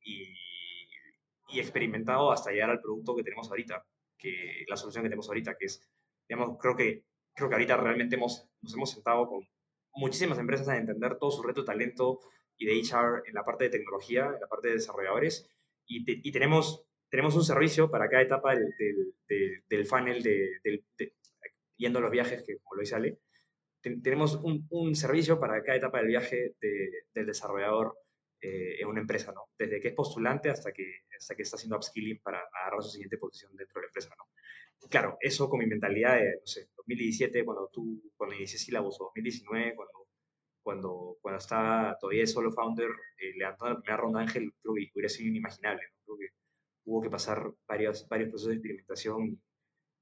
[0.00, 3.86] y, experimentado hasta llegar al producto que tenemos ahorita,
[4.18, 5.88] que la solución que tenemos ahorita, que es,
[6.28, 9.46] digamos, creo que, creo que ahorita realmente hemos, nos hemos sentado con
[9.94, 12.20] muchísimas empresas a entender todo su reto de talento
[12.56, 15.48] y de HR en la parte de tecnología, en la parte de desarrolladores,
[15.86, 18.72] y, y tenemos, tenemos un servicio para cada etapa del,
[19.28, 20.60] del, del, funnel, de,
[21.76, 23.18] yendo a los viajes, que como lo dice Ale,
[23.82, 27.98] tenemos un, un, servicio para cada etapa del viaje del desarrollador
[28.40, 29.48] eh, en una empresa, ¿no?
[29.58, 33.18] Desde que es postulante hasta que, hasta que está haciendo upskilling para agarrar su siguiente
[33.18, 34.28] posición dentro de la empresa, ¿no?
[34.88, 39.04] Claro, eso con mi mentalidad de, no sé, 2017, cuando tú, cuando inicié sílabos, o
[39.04, 40.08] 2019, cuando,
[40.62, 45.08] cuando, cuando estaba todavía solo founder, eh, levantando la primera ronda Ángel, creo que hubiera
[45.08, 46.04] sido inimaginable, ¿no?
[46.04, 46.34] Creo que
[46.84, 49.40] hubo que pasar varios, varios procesos de experimentación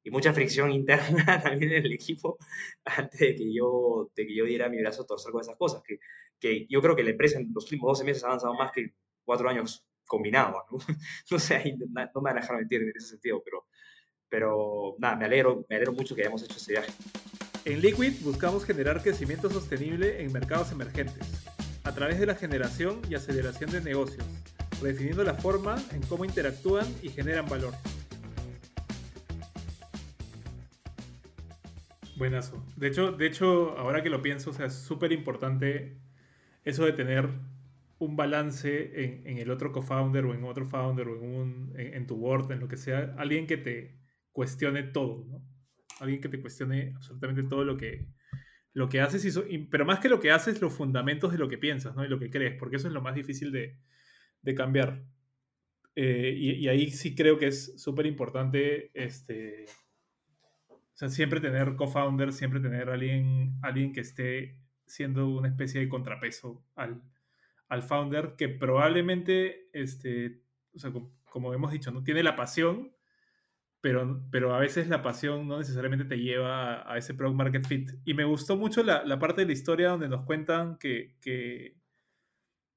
[0.05, 2.38] y mucha fricción interna también en el equipo
[2.85, 5.83] antes de que yo, de que yo diera mi brazo a torcer con esas cosas,
[5.83, 5.99] que,
[6.40, 8.95] que yo creo que la empresa en los últimos 12 meses ha avanzado más que
[9.25, 10.79] cuatro años combinados, ¿no?
[11.31, 13.66] no sé, no, me van a dejar mentir en ese sentido, pero,
[14.33, 16.90] pero nada, me alegro, me alegro mucho que hayamos hecho este viaje.
[17.66, 21.45] En Liquid buscamos generar crecimiento sostenible en mercados emergentes,
[21.85, 24.25] a través de la generación y aceleración de negocios,
[24.81, 27.75] redefiniendo la forma en cómo interactúan y generan valor.
[32.16, 32.64] Buenazo.
[32.77, 35.99] De hecho, de hecho, ahora que lo pienso, o sea, es súper importante
[36.64, 37.29] eso de tener
[37.99, 42.07] un balance en, en el otro co-founder o en otro founder o en, un, en,
[42.07, 44.02] tu board, en lo que sea, alguien que te
[44.33, 45.45] cuestione todo, ¿no?
[46.01, 48.09] Alguien que te cuestione absolutamente todo lo que,
[48.73, 51.59] lo que haces, y, pero más que lo que haces, los fundamentos de lo que
[51.59, 52.05] piensas, ¿no?
[52.05, 53.79] Y lo que crees, porque eso es lo más difícil de,
[54.40, 55.05] de cambiar.
[55.95, 59.66] Eh, y, y, ahí sí creo que es súper importante este,
[60.95, 65.88] o sea, siempre tener co-founder, siempre tener alguien, alguien que esté siendo una especie de
[65.88, 67.03] contrapeso al,
[67.68, 70.42] al founder, que probablemente, este,
[70.75, 70.92] o sea,
[71.25, 72.92] como, hemos dicho, no tiene la pasión,
[73.83, 77.90] pero, pero a veces la pasión no necesariamente te lleva a, ese product market fit.
[78.07, 81.77] Y me gustó mucho la, la, parte de la historia donde nos cuentan que, que,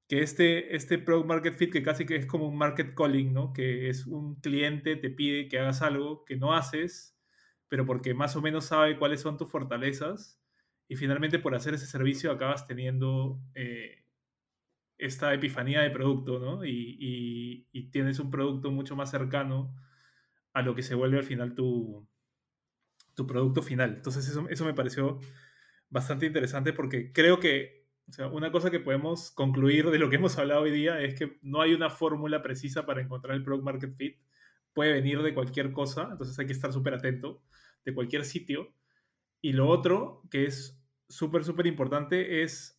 [0.08, 3.54] que este, este product market fit, que casi que es como un market calling, ¿no?
[3.54, 7.16] Que es un cliente te pide que hagas algo que no haces
[7.68, 10.40] pero porque más o menos sabe cuáles son tus fortalezas
[10.88, 14.04] y finalmente por hacer ese servicio acabas teniendo eh,
[14.98, 16.64] esta epifanía de producto, ¿no?
[16.64, 19.74] Y, y, tienes un producto mucho más cercano
[20.56, 22.08] a lo que se vuelve al final tu,
[23.14, 23.96] tu producto final.
[23.96, 25.20] Entonces eso, eso me pareció
[25.90, 30.16] bastante interesante porque creo que o sea, una cosa que podemos concluir de lo que
[30.16, 33.64] hemos hablado hoy día es que no hay una fórmula precisa para encontrar el product
[33.64, 34.16] market fit.
[34.72, 37.42] Puede venir de cualquier cosa, entonces hay que estar súper atento
[37.84, 38.72] de cualquier sitio.
[39.42, 42.75] Y lo otro, que es súper, súper importante, es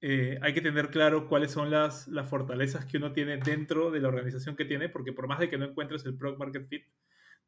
[0.00, 4.08] eh, hay que tener claro cuáles son las, fortalezas que uno tiene dentro de la
[4.08, 6.84] organización que tiene, porque por más de que no encuentres el product market fit,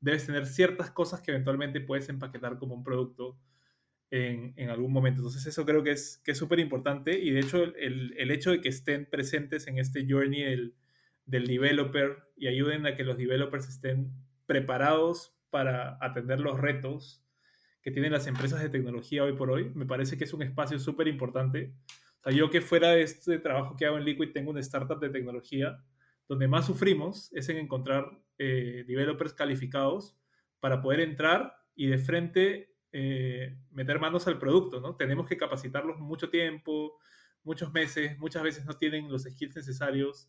[0.01, 3.39] debes tener ciertas cosas que eventualmente puedes empaquetar como un producto
[4.11, 5.21] en, algún momento.
[5.21, 8.61] Entonces eso creo que es que súper importante y de hecho el, el, hecho de
[8.61, 10.75] que estén presentes en este journey del,
[11.27, 14.11] del developer y ayuden a que los developers estén
[14.47, 17.23] preparados para atender los retos
[17.83, 19.71] que tienen las empresas de tecnología hoy por hoy.
[19.75, 21.73] Me parece que es un espacio súper importante.
[22.21, 25.01] O sea, yo que fuera de este trabajo que hago en Liquid tengo una startup
[25.01, 25.83] de tecnología,
[26.29, 28.07] donde más sufrimos es en encontrar
[28.39, 30.17] eh, developers calificados
[30.61, 34.97] para poder entrar y de frente eh, meter manos al producto, ¿no?
[34.97, 36.99] Tenemos que capacitarlos mucho tiempo,
[37.43, 40.29] muchos meses, muchas veces no tienen los skills necesarios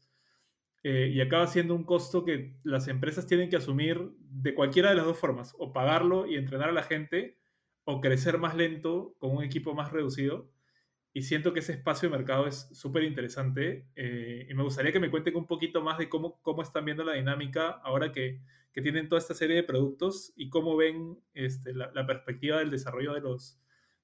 [0.83, 4.95] eh, y acaba siendo un costo que las empresas tienen que asumir de cualquiera de
[4.95, 7.37] las dos formas, o pagarlo y entrenar a la gente,
[7.83, 10.51] o crecer más lento con un equipo más reducido.
[11.13, 14.99] Y siento que ese espacio de mercado es súper interesante eh, y me gustaría que
[14.99, 18.39] me cuenten un poquito más de cómo, cómo están viendo la dinámica ahora que,
[18.71, 22.71] que tienen toda esta serie de productos y cómo ven este, la, la, perspectiva del
[22.71, 23.59] desarrollo de los,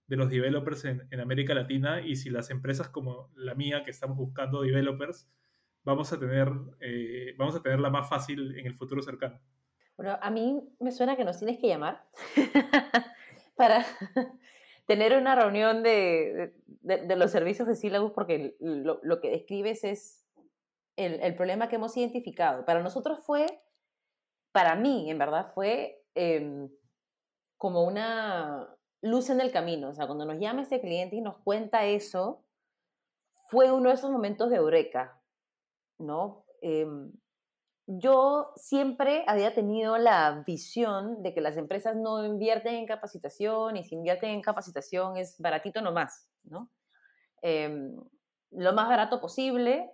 [0.07, 3.91] de los developers en, en América Latina y si las empresas como la mía, que
[3.91, 5.29] estamos buscando developers,
[5.87, 9.39] vamos a tener, eh, vamos a tenerla más fácil en el futuro cercano.
[9.95, 12.03] Bueno, a mí me suena que nos tienes que llamar
[13.55, 13.85] para
[14.87, 20.25] tener una reunión de, de, los servicios de Syllabus porque lo, lo que describes es
[20.95, 22.65] el, el, problema que hemos identificado.
[22.65, 23.45] Para nosotros fue,
[24.51, 26.69] para mí en verdad fue eh,
[27.57, 29.89] como una luz en el camino.
[29.89, 32.45] O sea, cuando nos llama este cliente y nos cuenta eso,
[33.49, 35.21] fue uno de esos momentos de eureka.
[35.99, 36.45] ¿no?
[36.61, 37.11] Em,
[37.87, 43.83] yo siempre había tenido la visión de que las empresas no invierten en capacitación y
[43.83, 46.69] si invierten en capacitación es baratito nomás, ¿no?
[47.41, 47.95] Em,
[48.51, 49.89] lo más barato posible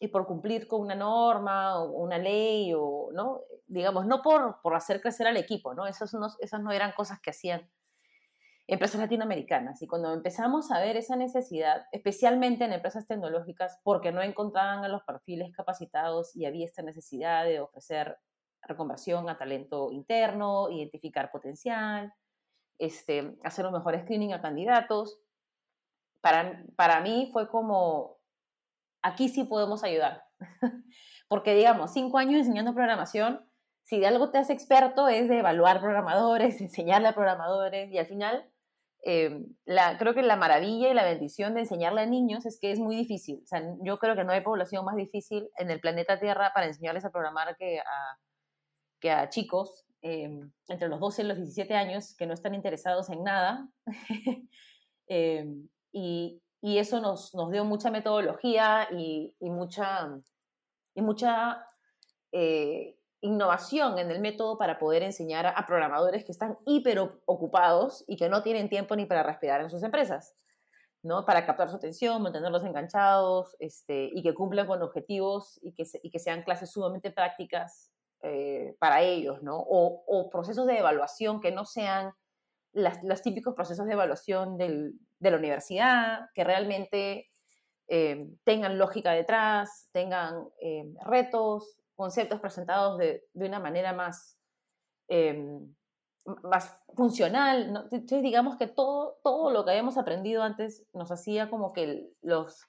[0.00, 3.42] y por cumplir con una norma o una ley o, ¿no?
[3.68, 5.86] Digamos, no por, por hacer crecer al equipo, ¿no?
[5.86, 7.70] Esas no, esas no eran cosas que hacían
[8.68, 9.80] empresas latinoamericanas.
[9.82, 14.88] Y cuando empezamos a ver esa necesidad, especialmente en empresas tecnológicas, porque no encontraban a
[14.88, 18.18] los perfiles capacitados y había esta necesidad de ofrecer
[18.62, 22.12] reconversión a talento interno, identificar potencial,
[22.78, 25.18] este, hacer un mejor screening a candidatos.
[26.20, 28.18] Para, para mí fue como,
[29.02, 30.24] aquí sí podemos ayudar.
[31.28, 33.48] Porque, digamos, cinco años enseñando programación,
[33.84, 38.06] si de algo te haces experto es de evaluar programadores, enseñarle a programadores y al
[38.06, 38.52] final
[39.04, 42.72] eh, la, creo que la maravilla y la bendición de enseñarle a niños es que
[42.72, 43.40] es muy difícil.
[43.42, 46.66] O sea, yo creo que no hay población más difícil en el planeta Tierra para
[46.66, 48.18] enseñarles a programar que a,
[49.00, 50.30] que a chicos eh,
[50.68, 53.68] entre los 12 y los 17 años que no están interesados en nada.
[55.10, 55.42] Eh,
[55.90, 60.14] y, y, eso nos, nos, dio mucha metodología y, y mucha,
[60.94, 61.64] y mucha
[63.20, 68.28] innovación en el método para poder enseñar a, programadores que están hiper ocupados y que
[68.28, 70.36] no tienen tiempo ni para respirar en sus empresas,
[71.02, 71.24] ¿no?
[71.24, 76.10] Para captar su atención, mantenerlos enganchados este, y que cumplan con objetivos y que, y
[76.10, 79.56] que sean clases sumamente prácticas eh, para ellos, ¿no?
[79.58, 82.12] O, procesos de evaluación que no sean
[82.72, 87.30] los típicos procesos de evaluación del, de la universidad, que realmente
[87.88, 94.38] eh, tengan lógica detrás, tengan eh, retos, conceptos presentados de, de una manera más,
[95.08, 95.74] em,
[96.44, 97.88] más funcional.
[97.90, 102.68] Entonces, digamos que todo, todo lo que habíamos aprendido antes nos hacía como que los,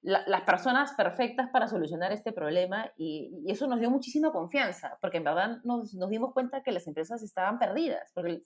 [0.00, 5.24] las personas perfectas para solucionar este problema y, eso nos dio muchísima confianza, porque en
[5.24, 8.44] verdad nos, nos, dimos cuenta que las empresas estaban perdidas, porque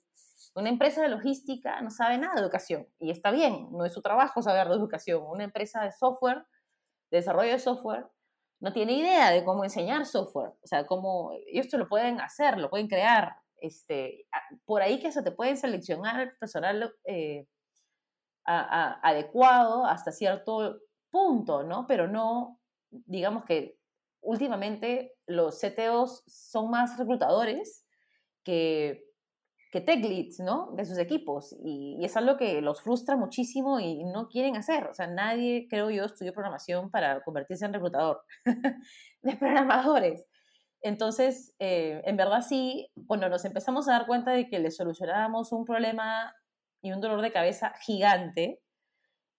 [0.53, 4.01] una empresa de logística no sabe nada de educación y está bien, no es su
[4.01, 5.23] trabajo saber de educación.
[5.25, 6.45] Una empresa de software,
[7.09, 8.05] de desarrollo de software,
[8.59, 12.69] no tiene idea de cómo enseñar software, o sea, cómo ellos lo pueden hacer, lo
[12.69, 14.27] pueden crear, este,
[14.65, 17.47] por ahí que se te pueden seleccionar personal eh,
[18.45, 20.79] adecuado hasta cierto
[21.11, 21.85] punto, ¿no?
[21.87, 23.77] Pero no, digamos que
[24.21, 27.85] últimamente los CTOs son más reclutadores
[28.43, 29.08] que
[29.71, 30.71] que tech leads, ¿no?
[30.75, 31.55] De sus equipos.
[31.63, 34.87] Y, es algo que los frustra muchísimo y no quieren hacer.
[34.87, 38.23] O sea, nadie, creo yo, estudió programación para convertirse en reclutador
[39.21, 40.25] de programadores.
[40.81, 45.51] Entonces, eh, en verdad sí, bueno, nos empezamos a dar cuenta de que le solucionábamos
[45.51, 46.33] un problema
[46.81, 48.61] y un dolor de cabeza gigante.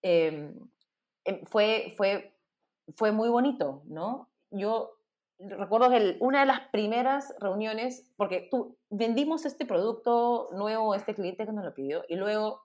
[0.03, 0.55] Em,
[1.25, 2.37] em, fue, fue,
[2.95, 4.31] fue muy bonito, ¿no?
[4.51, 5.00] Yo
[5.48, 11.46] recuerdo que una de las primeras reuniones, porque tú vendimos este producto nuevo este cliente
[11.46, 12.62] que nos lo pidió y luego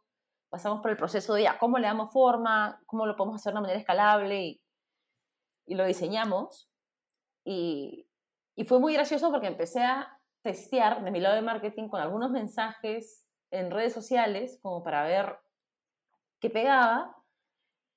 [0.50, 3.56] pasamos por el proceso de ya, cómo le damos forma, cómo lo podemos hacer de
[3.56, 4.62] una manera escalable y,
[5.66, 6.70] y lo diseñamos.
[7.46, 8.08] Y,
[8.56, 12.32] y fue muy gracioso porque empecé a testear de mi lado de marketing con algunos
[12.32, 15.40] mensajes en redes sociales como para ver
[16.40, 17.16] qué pegaba.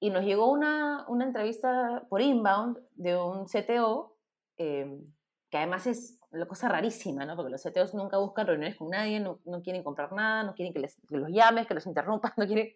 [0.00, 4.17] Y nos llegó una, una entrevista por inbound de un CTO
[4.58, 5.06] Em,
[5.50, 7.36] que además es una cosa rarísima, ¿no?
[7.36, 10.74] Porque los CTOs nunca buscan reuniones con nadie, no, no quieren comprar nada, no quieren
[10.74, 12.72] que, les, los llames, que los interrumpas, no quieren,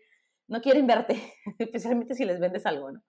[0.49, 3.03] no quieren verte, especialmente si les vendes algo, ¿no?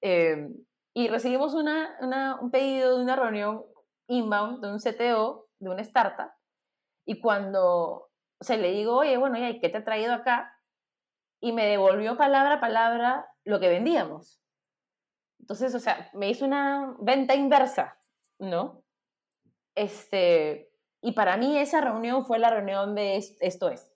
[0.00, 0.54] Em,
[0.94, 3.62] y recibimos una, una, un pedido de una reunión
[4.08, 6.32] inbound de un CTO de una startup
[7.04, 8.08] y cuando,
[8.38, 10.56] o le digo, oye, bueno, ¿y qué te ha traído acá?
[11.40, 14.39] Y me devolvió palabra a palabra lo que vendíamos.
[15.40, 17.98] Entonces, o sea, me hizo una venta inversa,
[18.38, 18.84] ¿no?
[19.74, 20.70] Este,
[21.02, 23.92] y para mí esa reunión fue la reunión de esto es.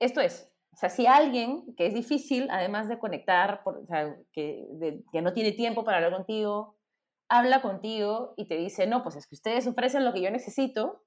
[0.00, 0.52] Esto es.
[0.72, 4.66] O sea, si alguien que es difícil, además de conectar, o sea, que,
[5.12, 6.78] no tiene tiempo para hablar contigo,
[7.28, 11.04] habla contigo y te dice, no, pues es que ustedes ofrecen lo que yo necesito,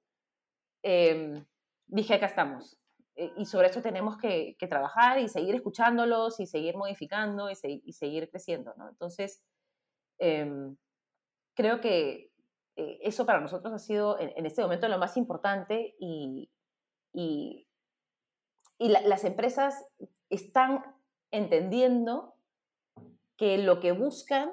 [0.83, 1.43] eh,
[1.87, 2.79] dije, acá estamos.
[3.15, 7.55] Eh, y sobre eso tenemos que, trabajar y seguir escuchándolos y seguir modificando y,
[7.93, 8.89] seguir creciendo, ¿no?
[8.89, 9.41] Entonces,
[10.17, 10.75] em,
[11.55, 12.31] creo que
[12.75, 16.51] eh, eso para nosotros ha sido en, este momento lo más importante y,
[17.13, 17.67] y,
[18.79, 19.85] las empresas
[20.29, 20.83] están
[21.31, 22.35] entendiendo
[23.37, 24.51] que lo que buscan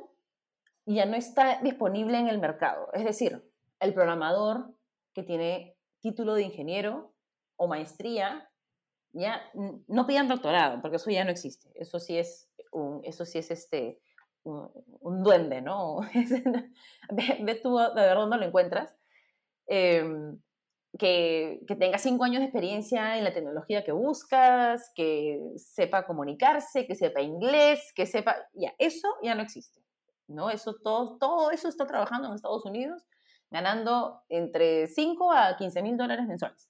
[0.86, 2.89] ya no está disponible en el mercado.
[2.93, 4.76] Es decir, el programador
[5.12, 7.12] que tiene título de ingeniero
[7.57, 8.51] o maestría
[9.12, 11.70] ya no pidan doctorado, porque eso ya no existe.
[11.74, 14.00] Eso sí es un, eso sí es este,
[14.42, 16.00] un, duende, ¿no?
[17.10, 18.94] ve, tú de ver dónde lo encuentras.
[19.66, 20.38] Em,
[20.98, 26.86] que, que, tenga cinco años de experiencia en la tecnología que buscas, que sepa comunicarse,
[26.86, 29.80] que sepa inglés, que sepa, ya, eso ya no existe,
[30.28, 30.50] ¿no?
[30.50, 33.02] Eso, todo, todo eso está trabajando en Estados Unidos,
[33.50, 36.68] ganando entre 5 a 15 mil dólares mensuales.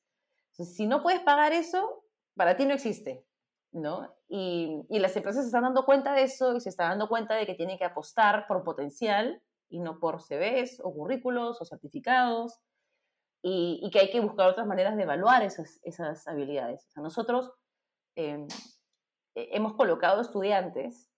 [0.52, 2.01] si no puedes pagar eso,
[2.36, 3.24] para ti no existe,
[3.72, 4.14] ¿no?
[4.28, 7.46] Y, las empresas se están dando cuenta de eso y se están dando cuenta de
[7.46, 12.60] que tienen que apostar por potencial y no por CVs o currículos o certificados.
[13.44, 16.88] y, que hay que buscar otras maneras de evaluar esas, habilidades.
[16.96, 17.50] O nosotros
[18.14, 18.46] em,
[19.34, 21.10] hemos colocado estudiantes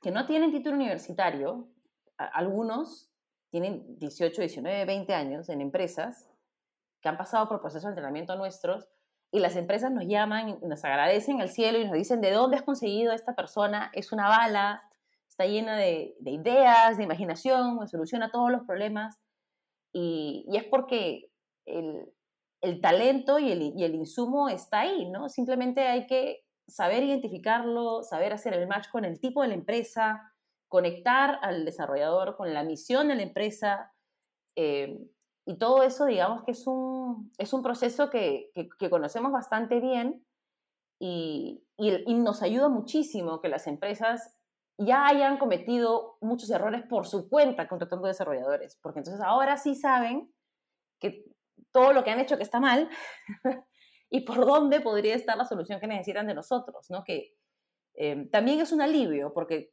[0.00, 1.68] que no tienen título universitario,
[2.16, 3.10] algunos
[3.50, 6.30] tienen 18, 19, 20 años en empresas
[7.00, 8.88] que han pasado por procesos de entrenamiento nuestros
[9.30, 12.62] y las empresas nos llaman, nos agradecen al cielo y nos dicen, ¿de dónde has
[12.62, 13.90] conseguido esta persona?
[13.92, 14.82] Es una bala,
[15.28, 19.18] está llena de, ideas, de imaginación, soluciona todos los problemas.
[19.92, 21.30] Y, es porque
[21.66, 25.28] el, talento y el, y el, insumo está ahí, ¿no?
[25.28, 30.32] Simplemente hay que saber identificarlo, saber hacer el match con el tipo de la empresa,
[30.68, 33.92] conectar al desarrollador con la misión de la empresa.
[34.56, 34.98] Eh,
[35.48, 40.22] y todo eso, digamos que es un, es un proceso que, que, conocemos bastante bien
[41.00, 44.36] y, y, nos ayuda muchísimo que las empresas
[44.76, 50.30] ya hayan cometido muchos errores por su cuenta contratando desarrolladores, porque entonces ahora sí saben
[51.00, 51.24] que
[51.72, 52.90] todo lo que han hecho que está mal
[54.10, 57.04] y por dónde podría estar la solución que necesitan de nosotros, ¿no?
[57.04, 57.32] Que
[57.94, 59.72] eh, también es un alivio, porque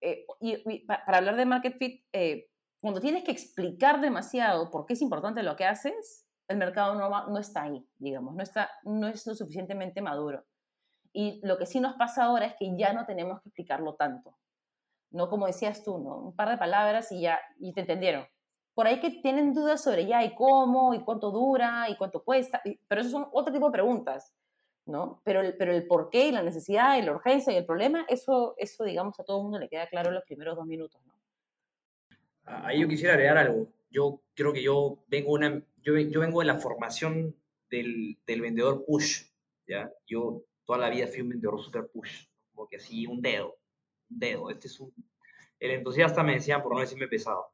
[0.00, 2.48] eh, y, para hablar de Market Fit, eh,
[2.80, 7.28] cuando tienes que explicar demasiado por qué es importante lo que haces, el mercado no,
[7.28, 10.44] no está ahí, digamos, no, está, no es lo suficientemente maduro.
[11.12, 14.36] Y lo que sí nos pasa ahora es que ya no tenemos que explicarlo tanto.
[15.10, 16.18] No como decías tú, ¿no?
[16.18, 18.26] Un par de palabras y ya, y te entendieron.
[18.74, 22.62] Por ahí que tienen dudas sobre ya y cómo, y cuánto dura, y cuánto cuesta,
[22.86, 24.32] pero eso son otro tipo de preguntas,
[24.86, 25.20] ¿no?
[25.24, 28.06] Pero el, pero el por qué y la necesidad y la urgencia y el problema,
[28.08, 31.00] eso, eso, digamos, a todo el mundo le queda claro en los primeros dos minutos,
[31.04, 31.17] ¿no?
[32.48, 33.68] Ahí yo quisiera agregar algo.
[33.90, 37.36] Yo creo que yo vengo, una, yo, yo vengo de la formación
[37.70, 39.24] del, del, vendedor push,
[39.66, 39.92] ¿ya?
[40.06, 43.58] Yo toda la vida fui un vendedor super push, como que así un dedo,
[44.10, 44.50] un dedo.
[44.50, 44.92] Este es un...
[45.60, 47.52] El entusiasta me decía, por no decirme pesado.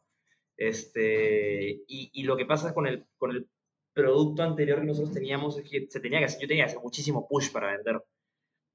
[0.56, 3.48] Este, y, y lo que pasa con el, con el
[3.94, 7.26] producto anterior que nosotros teníamos es que se tenía que yo tenía que hacer muchísimo
[7.28, 8.02] push para vender.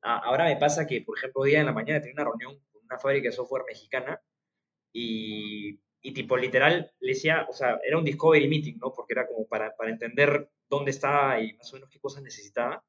[0.01, 2.83] ahora me pasa que, por ejemplo, hoy día en la mañana tenía una reunión con
[2.83, 4.21] una fábrica de software mexicana
[4.93, 8.93] y y tipo literal le decía, o sea, era un discovery meeting, ¿no?
[8.93, 12.83] Porque era como para, para entender dónde estaba y más o menos qué cosas necesitaba.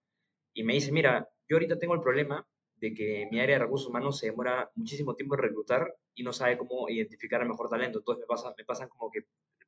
[0.54, 2.46] Y me dice, mira, yo ahorita tengo el problema
[2.76, 6.32] de que mi área de recursos humanos se demora muchísimo tiempo en reclutar y no
[6.32, 7.98] sabe cómo identificar el mejor talento.
[7.98, 9.20] Entonces me, pasa, me pasan como que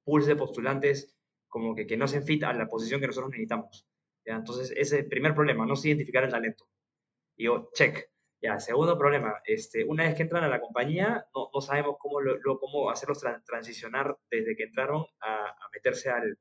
[0.05, 1.17] pools de postulantes
[1.49, 3.87] como que, que no se fit a la posición que nosotros necesitamos.
[4.25, 4.37] ¿ya?
[4.37, 6.67] Entonces, ese primer problema, no sé identificar el talento.
[7.37, 8.12] Y yo, check.
[8.43, 12.21] Ya, segundo problema, este, una vez que entran a la compañía, no, no sabemos cómo,
[12.21, 16.37] lo, cómo hacerlos transicionar desde que entraron a, a meterse al,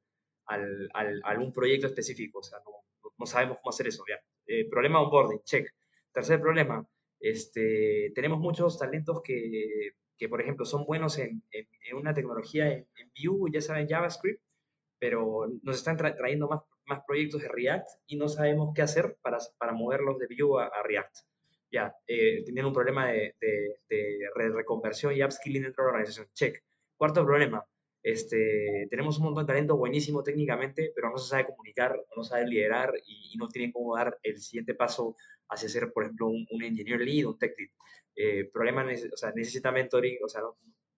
[0.45, 2.39] al, al, a un proyecto específico.
[2.39, 2.71] O sea, no,
[3.19, 4.03] no sabemos cómo hacer eso.
[4.09, 4.19] Ya.
[4.47, 5.67] Eh, problema onboarding, check.
[6.11, 6.83] Tercer problema,
[7.19, 12.87] este, tenemos muchos talentos que, que, por ejemplo, son buenos en, en, una tecnología en,
[12.95, 14.41] en, Vue, ya saben, JavaScript,
[14.99, 19.37] pero nos están trayendo más, más proyectos de React y no sabemos qué hacer para,
[19.59, 21.30] para moverlos de Vue a, a React
[21.72, 26.28] ya, eh, tenían un problema de, de, reconversión y upskilling dentro de la organización.
[26.34, 26.63] Check.
[26.97, 27.65] Cuarto problema,
[28.03, 32.47] este, tenemos un montón de talento buenísimo técnicamente, pero no se sabe comunicar, no sabe
[32.47, 35.15] liderar y, no tienen cómo dar el siguiente paso
[35.49, 37.69] hacia ser, por ejemplo, un, un engineer lead, un tech lead.
[38.15, 40.41] Eh, problema, o sea, necesita mentoring, o sea,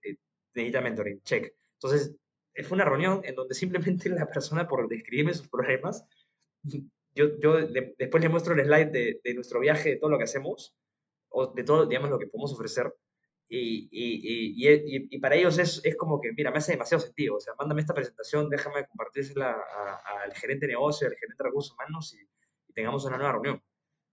[0.03, 0.15] eh,
[0.55, 1.53] necesita mentoring, check.
[1.73, 2.15] Entonces,
[2.63, 6.05] fue una reunión en donde simplemente la persona, por describirme sus problemas,
[7.15, 7.57] yo, yo
[7.97, 10.75] después les muestro el slide de, de, nuestro viaje, de todo lo que hacemos,
[11.29, 12.93] o de todo, digamos, lo que podemos ofrecer.
[13.49, 17.35] Y, y, y, y para ellos es, es, como que, mira, me hace demasiado sentido.
[17.35, 19.55] O sea, mándame esta presentación, déjame compartírsela
[20.23, 22.27] al gerente de negocio, al gerente de recursos humanos y,
[22.73, 23.61] tengamos una nueva reunión.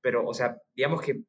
[0.03, 1.23] Pero, o sea, digamos que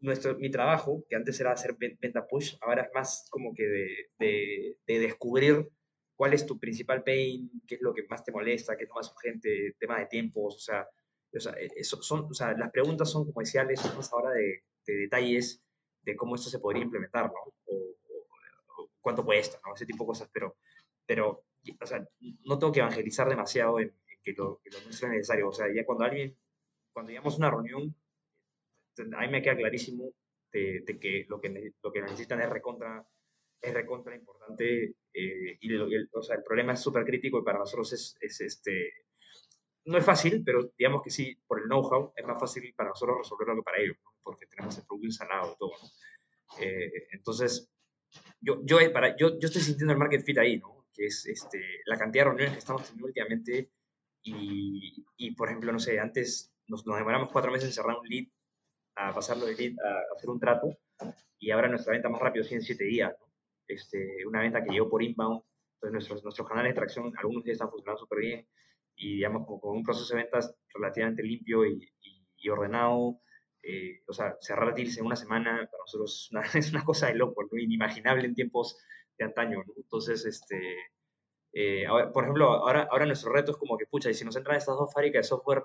[0.00, 4.10] nuestro, mi trabajo, que antes era hacer venta push, ahora es más como que de,
[4.18, 5.66] de, de descubrir
[6.14, 8.96] cuál es tu principal pain, qué es lo que más te molesta, qué es lo
[8.96, 10.86] más urgente, tema de tiempos, o sea,
[11.36, 14.62] o sea, eh, eso son, o sea, las preguntas son comerciales, son más ahora de,
[14.86, 15.62] de, detalles
[16.02, 17.52] de cómo esto se podría implementar, ¿no?
[17.66, 19.74] O, cuánto cuesta, ¿no?
[19.74, 20.56] Ese tipo de cosas, pero,
[21.06, 21.44] pero
[21.80, 22.06] o sea,
[22.44, 25.48] no tengo que evangelizar demasiado en, que, lo, que, lo, nuestro es necesario.
[25.48, 26.36] O sea, ya cuando alguien,
[26.92, 27.94] cuando llegamos a una reunión,
[29.16, 30.12] a mí me queda clarísimo
[30.52, 33.06] de, de que, lo que lo que necesitan es recontra,
[33.60, 37.58] es recontra importante eh, y, el, o sea, el problema es súper crítico y para
[37.58, 38.92] nosotros es, es este,
[39.86, 43.18] no es fácil, pero digamos que sí, por el know-how, es más fácil para nosotros
[43.18, 45.72] resolverlo que para ellos, porque tenemos el producto instalado y todo.
[46.60, 47.70] Eh, entonces,
[48.40, 50.86] yo, yo, para, yo, yo estoy sintiendo el market fit ahí, ¿no?
[50.92, 53.72] que es este, la cantidad de reuniones que estamos teniendo últimamente
[54.22, 58.08] y, y por ejemplo, no sé, antes nos, nos, demoramos cuatro meses en cerrar un
[58.08, 58.26] lead,
[58.96, 60.78] a pasarlo de lead a hacer un trato,
[61.38, 63.14] y ahora nuestra venta más rápido sí en siete días.
[63.18, 63.26] ¿no?
[63.66, 65.42] Este, una venta que llegó por inbound,
[65.74, 68.48] entonces nuestros, nuestros canales de tracción, algunos ya están funcionando súper bien,
[68.96, 71.90] y digamos, con, un proceso de ventas relativamente limpio y,
[72.50, 73.20] ordenado.
[73.62, 77.06] Eh, o sea, cerrar deals en una semana para nosotros es una, es una cosa
[77.06, 77.58] de loco, ¿no?
[77.58, 78.76] inimaginable en tiempos
[79.16, 79.62] de antaño.
[79.66, 79.72] ¿no?
[79.76, 80.76] Entonces, este,
[81.54, 84.56] eh, por ejemplo, ahora, ahora nuestro reto es como que, pucha, y si nos entran
[84.56, 85.64] estas dos fábricas de software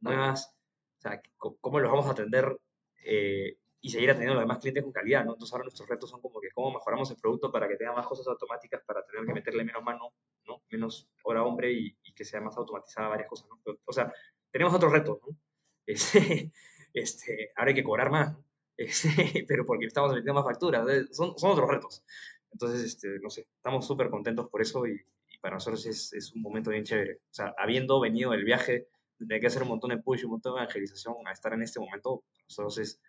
[0.00, 0.54] nuevas,
[0.98, 2.58] o sea, ¿cómo los vamos a atender
[3.06, 5.24] eh, y seguir atendiendo a los demás clientes con calidad?
[5.24, 5.32] ¿no?
[5.32, 8.06] Entonces ahora nuestros retos son como que cómo mejoramos el producto para que tenga más
[8.06, 10.12] cosas automáticas, para tener que meterle menos mano,
[10.46, 10.62] ¿no?
[10.70, 13.48] menos hora hombre y, que sea más automatizada varias cosas.
[13.48, 13.78] ¿no?
[13.82, 14.12] o sea,
[14.52, 15.18] tenemos otros retos.
[15.26, 15.34] ¿no?
[15.86, 16.52] Este,
[16.92, 18.36] este, ahora hay que cobrar más,
[18.76, 19.08] este,
[19.48, 20.86] pero porque estamos metiendo más facturas.
[21.10, 22.04] Son, son otros retos.
[22.52, 25.00] Entonces, este, no sé, estamos súper contentos por eso y,
[25.40, 27.14] para nosotros es, es, un momento bien chévere.
[27.14, 30.54] O sea, habiendo venido del viaje, de que hacer un montón de push, un montón
[30.54, 33.00] de evangelización, a estar en este momento, para nosotros es,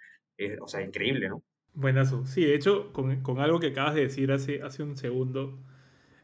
[0.62, 1.44] o sea, increíble, ¿no?
[1.74, 2.26] Buenazo.
[2.26, 5.60] Sí, de hecho, con, con, algo que acabas de decir hace, hace un segundo,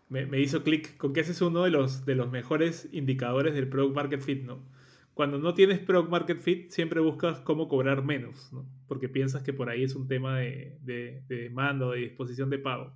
[0.09, 3.67] me, hizo clic con que ese es uno de los, de los mejores indicadores del
[3.67, 4.65] Product Market Fit, ¿no?
[5.13, 8.69] Cuando no tienes Product Market Fit, siempre buscas cómo cobrar menos, ¿no?
[8.87, 12.49] Porque piensas que por ahí es un tema de, de, de demanda o de disposición
[12.49, 12.95] de pago.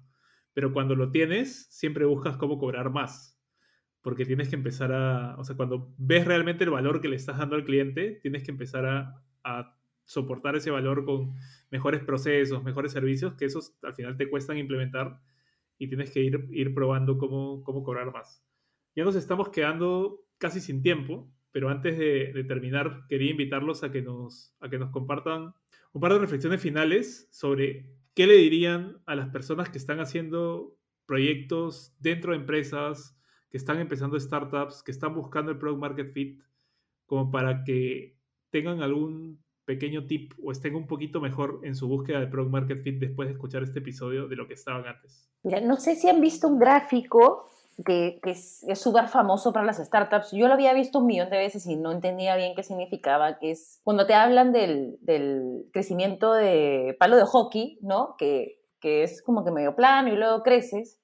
[0.54, 3.40] Pero cuando lo tienes, siempre buscas cómo cobrar más.
[4.02, 7.38] Porque tienes que empezar a, o sea, cuando ves realmente el valor que le estás
[7.38, 11.36] dando al cliente, tienes que empezar a, a soportar ese valor con
[11.72, 15.20] mejores procesos, mejores servicios, que esos al final te cuestan implementar
[15.82, 18.46] y tienes que ir, ir probando cómo, cómo cobrar más.
[18.96, 23.92] Ya nos estamos quedando casi sin tiempo, pero antes de, de, terminar, quería invitarlos a
[23.92, 25.56] que, nos, a que nos compartan
[25.92, 30.78] un par de reflexiones finales sobre ¿qué le dirían a las personas que están haciendo
[31.08, 33.18] proyectos dentro de empresas,
[33.50, 36.44] que están empezando startups, que están buscando el product market fit,
[37.08, 38.20] como para que
[38.52, 42.84] tengan algún pequeño tip o estén un poquito mejor en su búsqueda de product market
[42.84, 45.28] fit después de escuchar este episodio de lo que estaban antes?
[45.44, 47.50] no sé si han visto un gráfico
[47.84, 50.32] que, que es súper famoso para las startups.
[50.32, 53.82] Yo lo había visto un millón de veces y no entendía bien qué significaba, es
[53.84, 58.16] cuando te hablan del, del crecimiento de palo de hockey, ¿no?
[58.18, 61.00] Que, que, es como que medio plano y luego creces.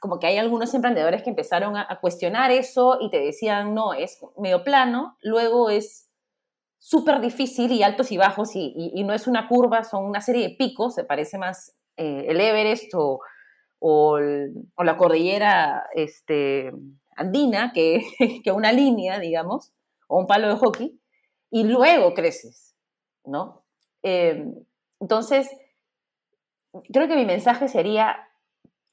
[0.00, 3.94] Como que hay algunos emprendedores que empezaron a, a cuestionar eso y te decían, no,
[3.94, 6.07] es medio plano, luego es
[6.78, 10.54] súper difícil y altos y bajos y, no es una curva, son una serie de
[10.54, 13.20] picos, se parece más eh, el Everest o
[13.80, 16.72] o, la cordillera este,
[17.16, 18.02] andina, que,
[18.44, 19.72] que una línea, digamos,
[20.08, 21.00] o un palo de hockey,
[21.50, 22.74] y luego creces,
[23.24, 23.64] ¿no?
[24.02, 24.54] Em,
[25.00, 25.50] entonces,
[26.92, 28.28] creo que mi mensaje sería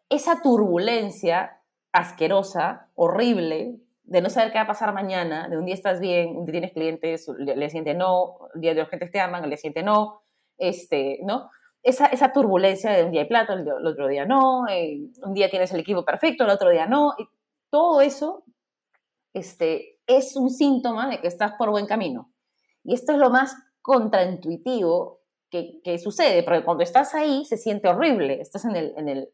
[0.09, 1.61] esa turbulencia
[1.91, 6.37] asquerosa, horrible, de no saber qué va a pasar mañana, de un día estás bien,
[6.37, 9.43] un día tienes clientes, el día siguiente no, un día de los clientes te aman,
[9.43, 10.21] el día siguiente no,
[10.57, 11.49] este, ¿no?
[11.85, 15.51] esa, esa turbulencia de un día hay plata, el, otro día no, eh, un día
[15.51, 17.27] tienes el equipo perfecto, el otro día no, y
[17.69, 18.43] todo eso
[19.33, 22.31] este, es un síntoma de que estás por buen camino.
[22.83, 27.87] Y esto es lo más contraintuitivo que, que sucede, porque cuando estás ahí se siente
[27.87, 29.29] horrible, estás en el, en el,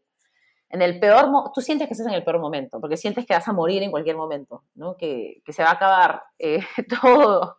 [0.72, 3.48] en el peor, tú sientes que estás en el peor momento, porque sientes que vas
[3.48, 4.96] a morir en cualquier momento, ¿no?
[4.96, 6.64] que, que se va a acabar eh,
[7.02, 7.58] todo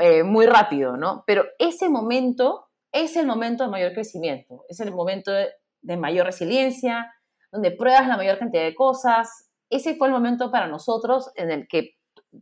[0.00, 1.24] eh, muy rápido, ¿no?
[1.26, 7.10] Pero ese momento es el momento de mayor crecimiento, es el momento de, mayor resiliencia,
[7.50, 9.50] donde pruebas la mayor cantidad de cosas.
[9.70, 11.92] Ese fue el momento para nosotros en el que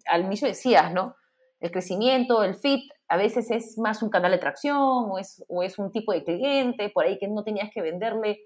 [0.06, 1.14] al inicio decías, ¿no?
[1.60, 5.62] El crecimiento, el fit, a veces es más un canal de tracción o es, o
[5.62, 8.40] es un tipo de cliente por ahí que no tenías que venderle,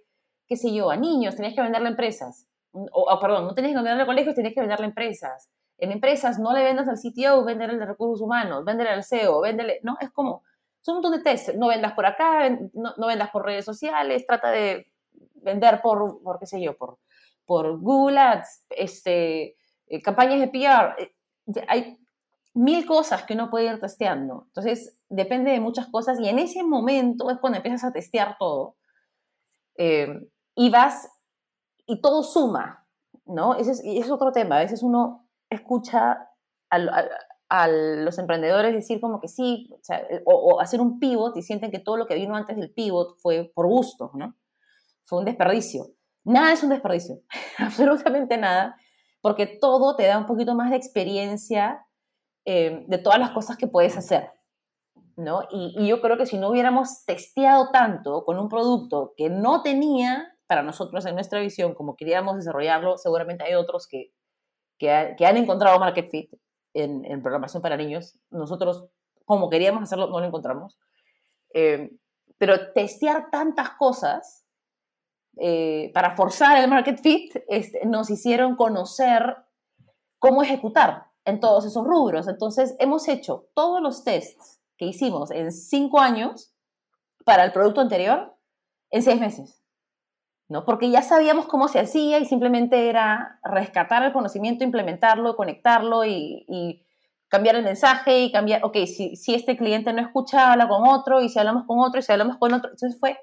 [0.52, 2.46] qué sé yo, a niños, tenías que venderle a empresas.
[2.72, 5.48] O, perdón, no tenías que venderle a colegios, tenías que venderle a empresas.
[5.78, 9.80] En empresas no le vendas al CTO, venderle de recursos humanos, venderle al CEO, venderle,
[9.82, 9.96] ¿no?
[9.98, 10.42] Es como,
[10.82, 11.54] son un montón de test.
[11.54, 14.92] No vendas por acá, no, vendas por redes sociales, trata de
[15.36, 16.98] vender por, por qué sé yo, por,
[17.46, 20.96] por Google Ads, este, eh, campañas de PR.
[20.98, 21.14] Eh,
[21.66, 21.98] hay
[22.52, 24.44] mil cosas que uno puede ir testeando.
[24.48, 28.76] Entonces, depende de muchas cosas y en ese momento es cuando empiezas a testear todo
[29.76, 30.28] eh,
[30.62, 31.10] y vas
[31.88, 32.86] y todo suma,
[33.26, 33.56] ¿no?
[33.56, 34.58] Ese es, otro tema.
[34.58, 36.28] A veces uno escucha
[36.70, 39.68] a los emprendedores decir como que sí,
[40.24, 43.50] o, hacer un pivot y sienten que todo lo que vino antes del pivot fue
[43.56, 44.36] por gusto, ¿no?
[45.04, 45.88] Fue un desperdicio.
[46.22, 47.16] Nada es un desperdicio,
[47.58, 48.76] absolutamente nada,
[49.20, 51.84] porque todo te da un poquito más de experiencia
[52.44, 54.30] eh, de todas las cosas que puedes hacer,
[55.16, 55.42] ¿no?
[55.50, 60.31] Y, yo creo que si no hubiéramos testeado tanto con un producto que no tenía
[60.52, 64.12] para nosotros en nuestra visión como queríamos desarrollarlo, seguramente hay otros que,
[64.78, 66.30] que, que han encontrado market fit
[66.74, 68.18] en, programación para niños.
[68.28, 68.84] Nosotros,
[69.24, 70.78] como queríamos hacerlo, no lo encontramos.
[71.54, 71.90] Eh,
[72.36, 74.44] pero testear tantas cosas
[75.38, 79.34] eh, para forzar el market fit este, nos hicieron conocer
[80.18, 82.28] cómo ejecutar en todos esos rubros.
[82.28, 86.54] Entonces, hemos hecho todos los tests que hicimos en cinco años
[87.24, 88.36] para el producto anterior
[88.90, 89.61] en seis meses.
[90.52, 90.64] ¿No?
[90.64, 96.84] Porque ya sabíamos cómo se hacía y simplemente era rescatar el conocimiento, implementarlo, conectarlo y,
[97.28, 101.22] cambiar el mensaje y cambiar, ok, si, si, este cliente no escucha, habla con otro
[101.22, 102.70] y si hablamos con otro y si hablamos con otro.
[102.70, 103.18] Entonces fue,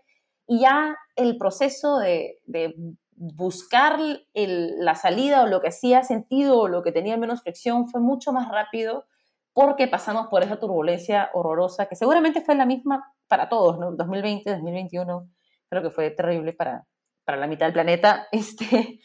[0.48, 2.74] y ya el proceso de, de
[3.20, 4.00] buscar
[4.34, 8.34] la salida o lo que hacía sentido o lo que tenía menos fricción fue mucho
[8.34, 9.06] más rápido
[9.54, 13.92] porque pasamos por esa turbulencia horrorosa que seguramente fue la misma para todos, ¿no?
[13.92, 15.30] 2020, 2021,
[15.70, 16.88] creo que fue terrible para,
[17.30, 18.28] para la mitad del planeta.
[18.32, 19.02] Este,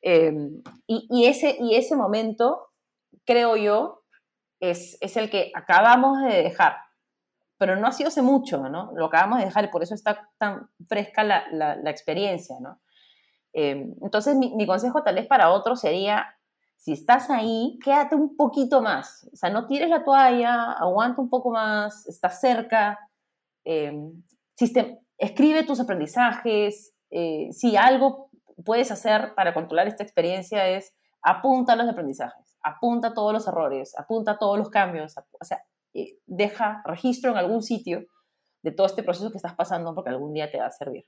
[0.00, 2.68] em, y, ese, y ese momento,
[3.26, 4.02] creo yo,
[4.60, 6.76] es, es el que acabamos de dejar.
[7.58, 8.92] Pero no ha sido hace mucho, ¿no?
[8.94, 12.80] Lo acabamos de dejar y por eso está tan fresca la, la, experiencia, ¿no?
[13.52, 16.34] Em, entonces, mi, consejo tal vez para otros sería,
[16.76, 19.28] si estás ahí, quédate un poquito más.
[19.34, 22.98] O sea, no tires la toalla, aguanta un poco más, estás cerca.
[23.66, 23.92] Eh,
[25.18, 28.30] escribe tus aprendizajes, eh, si algo
[28.64, 34.38] puedes hacer para controlar esta experiencia es apunta los aprendizajes, apunta todos los errores, apunta
[34.38, 35.62] todos los cambios, o sea,
[35.94, 38.06] eh, deja registro en algún sitio
[38.62, 41.06] de todo este proceso que estás pasando porque algún día te va a servir,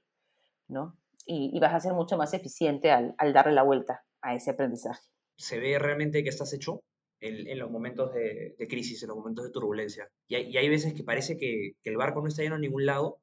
[0.68, 0.96] ¿no?
[1.26, 5.02] Y, vas a ser mucho más eficiente al, darle la vuelta a ese aprendizaje.
[5.36, 6.80] Se ve realmente que estás hecho
[7.20, 10.08] en, los momentos de, crisis, en los momentos de turbulencia.
[10.26, 13.20] Y hay, veces que parece que, que, el barco no está yendo a ningún lado,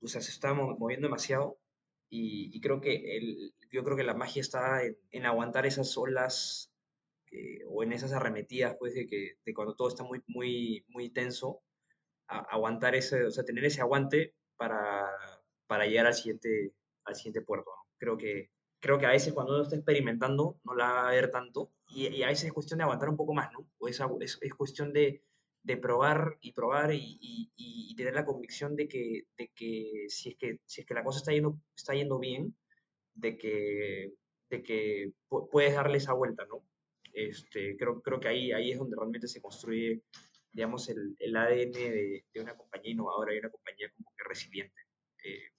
[0.00, 1.58] o sea, se está moviendo demasiado
[2.10, 6.72] y, creo que el, yo creo que la magia está en, aguantar esas olas
[7.30, 11.10] eh, o en esas arremetidas, pues, de que de cuando todo está muy, muy, muy
[11.10, 11.62] tenso,
[12.26, 15.08] aguantar ese, o sea, tener ese aguante para,
[15.66, 17.70] para llegar al siguiente, al siguiente puerto.
[17.96, 18.50] Creo, que,
[18.80, 22.22] creo que a veces cuando uno está experimentando no la va a ver tanto y,
[22.22, 23.68] a veces es cuestión de aguantar un poco más, ¿no?
[23.78, 24.00] O es,
[24.40, 25.22] es cuestión de,
[25.62, 30.60] de probar y probar y, tener la convicción de que, de que, si, es que
[30.64, 32.56] si es que la cosa está yendo, está yendo bien,
[33.14, 34.14] de que,
[34.48, 36.64] de que puedes darle esa vuelta, ¿no?
[37.12, 40.02] Este, creo, creo que ahí, ahí es donde realmente se construye,
[40.50, 44.80] digamos, el, el ADN de, de, una compañía innovadora y una compañía como que resiliente.
[45.24, 45.50] Eh,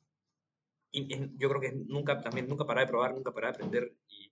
[0.91, 4.31] y, yo creo que nunca, también nunca parar de probar, nunca parar de aprender y,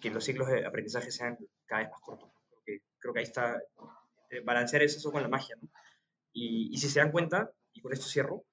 [0.00, 2.28] que los ciclos de aprendizaje sean cada vez más cortos.
[2.48, 3.62] Creo que, creo que ahí está
[4.44, 5.68] balancear eso con la magia, ¿no?
[6.32, 8.44] Y, si se dan cuenta, y con esto cierro,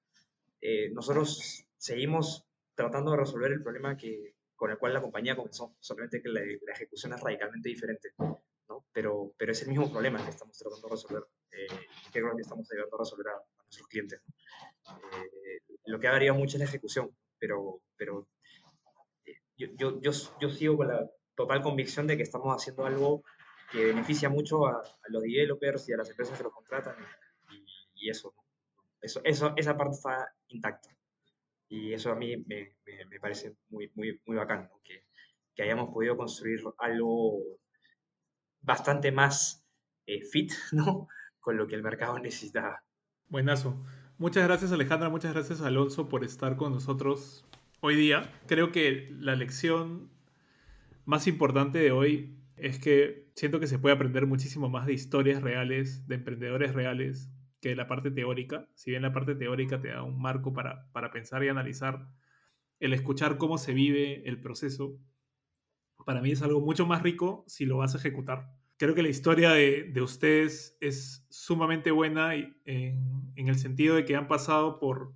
[0.60, 5.76] eh, nosotros seguimos tratando de resolver el problema que, con el cual la compañía comenzó,
[5.80, 6.40] solamente que la,
[6.72, 8.42] ejecución es radicalmente diferente, ¿no?
[8.90, 11.66] Pero, pero es el mismo problema que estamos tratando de resolver eh,
[12.06, 14.20] y que creo que estamos ayudando a resolver a, nuestros clientes.
[15.84, 18.26] lo que ha variado mucho es la ejecución, pero, pero
[19.56, 20.10] yo, yo, yo,
[20.40, 23.24] yo sigo con la total convicción de que estamos haciendo algo
[23.70, 26.94] que beneficia mucho a, los developers y a las empresas que lo contratan
[27.94, 28.34] y, eso,
[29.00, 30.90] eso, eso, esa parte está intacta.
[31.68, 32.76] Y eso a mí me,
[33.08, 35.06] me, parece muy, muy, muy bacán, que,
[35.54, 37.40] que, hayamos podido construir algo
[38.60, 39.64] bastante más
[40.06, 41.08] eh, fit ¿no?
[41.40, 42.84] con lo que el mercado necesitaba.
[43.28, 43.82] Buenazo.
[44.18, 47.44] Muchas gracias Alejandra, muchas gracias Alonso por estar con nosotros
[47.80, 48.32] hoy día.
[48.46, 50.10] Creo que la lección
[51.04, 55.42] más importante de hoy es que siento que se puede aprender muchísimo más de historias
[55.42, 57.30] reales, de emprendedores reales,
[57.60, 58.68] que de la parte teórica.
[58.74, 62.06] Si bien la parte teórica te da un marco para, pensar y analizar,
[62.78, 64.98] el escuchar cómo se vive el proceso,
[66.04, 68.52] para mí es algo mucho más rico si lo vas a ejecutar.
[68.76, 74.16] Creo que la historia de, ustedes es sumamente buena en, en el sentido de que
[74.16, 75.14] han pasado por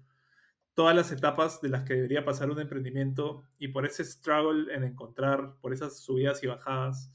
[0.75, 4.85] todas las etapas de las que debería pasar un emprendimiento y por ese struggle en
[4.85, 7.13] encontrar, por esas subidas y bajadas,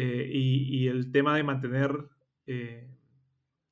[0.00, 1.90] eh, y, el tema de mantener
[2.46, 2.88] eh,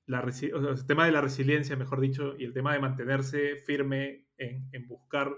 [0.08, 5.32] el tema de la resiliencia, mejor dicho, y el tema de mantenerse firme en, buscar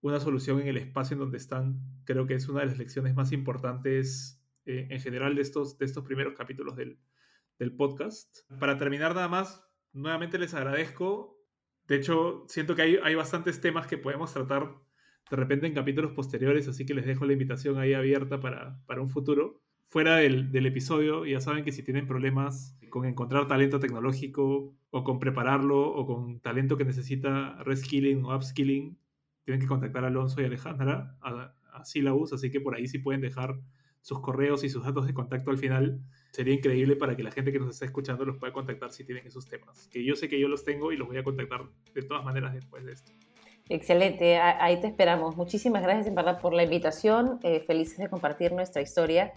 [0.00, 3.14] una solución en el espacio en donde están, creo que es una de las lecciones
[3.14, 6.98] más importantes eh, en general de estos, de estos primeros capítulos del,
[7.58, 8.50] del podcast.
[8.58, 11.38] Para terminar nada más, nuevamente les agradezco.
[11.86, 14.74] De hecho, siento que hay, hay bastantes temas que podemos tratar
[15.30, 19.02] de repente en capítulos posteriores, así que les dejo la invitación ahí abierta para, para
[19.02, 23.80] un futuro fuera del, del, episodio, ya saben que si tienen problemas con encontrar talento
[23.80, 28.98] tecnológico o con prepararlo o con talento que necesita reskilling o upskilling,
[29.44, 32.98] tienen que contactar a Alonso y Alejandra, a, a Syllabus, así que por ahí sí
[32.98, 33.58] pueden dejar
[34.00, 36.00] sus correos y sus datos de contacto al final.
[36.32, 39.26] Sería increíble para que la gente que nos está escuchando los pueda contactar si tienen
[39.26, 39.88] esos temas.
[39.88, 42.54] Que yo sé que yo los tengo y los voy a contactar de todas maneras
[42.54, 43.12] después de esto.
[43.70, 45.36] Excelente, ahí te esperamos.
[45.36, 47.38] Muchísimas gracias en verdad por la invitación.
[47.42, 49.34] Eh, felices de compartir nuestra historia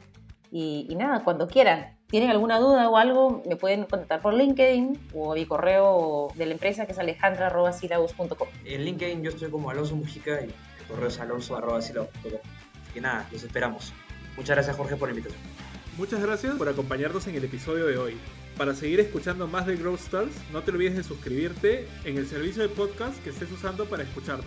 [0.53, 5.33] Y, nada, cuando quieran, tienen alguna duda o algo, me pueden contactar por LinkedIn o
[5.33, 8.49] mi correo de la empresa que es alejandra.silabus.com.
[8.65, 10.53] En LinkedIn yo estoy como Alonso Mujica y el
[10.89, 12.39] correo es alonso.silabus.com.
[12.83, 13.93] Así que nada, los esperamos.
[14.35, 15.41] Muchas gracias Jorge por la invitación.
[15.97, 18.17] Muchas gracias por acompañarnos en el episodio de hoy.
[18.57, 22.61] Para seguir escuchando más de Growth Stars, no te olvides de suscribirte en el servicio
[22.61, 24.45] de podcast que estés usando para escucharnos.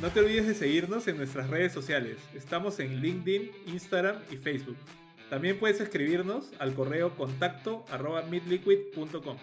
[0.00, 2.18] No te olvides de seguirnos en nuestras redes sociales.
[2.34, 4.76] Estamos en LinkedIn, Instagram y Facebook.
[5.32, 9.38] También puedes escribirnos al correo contacto arroba midliquid.com.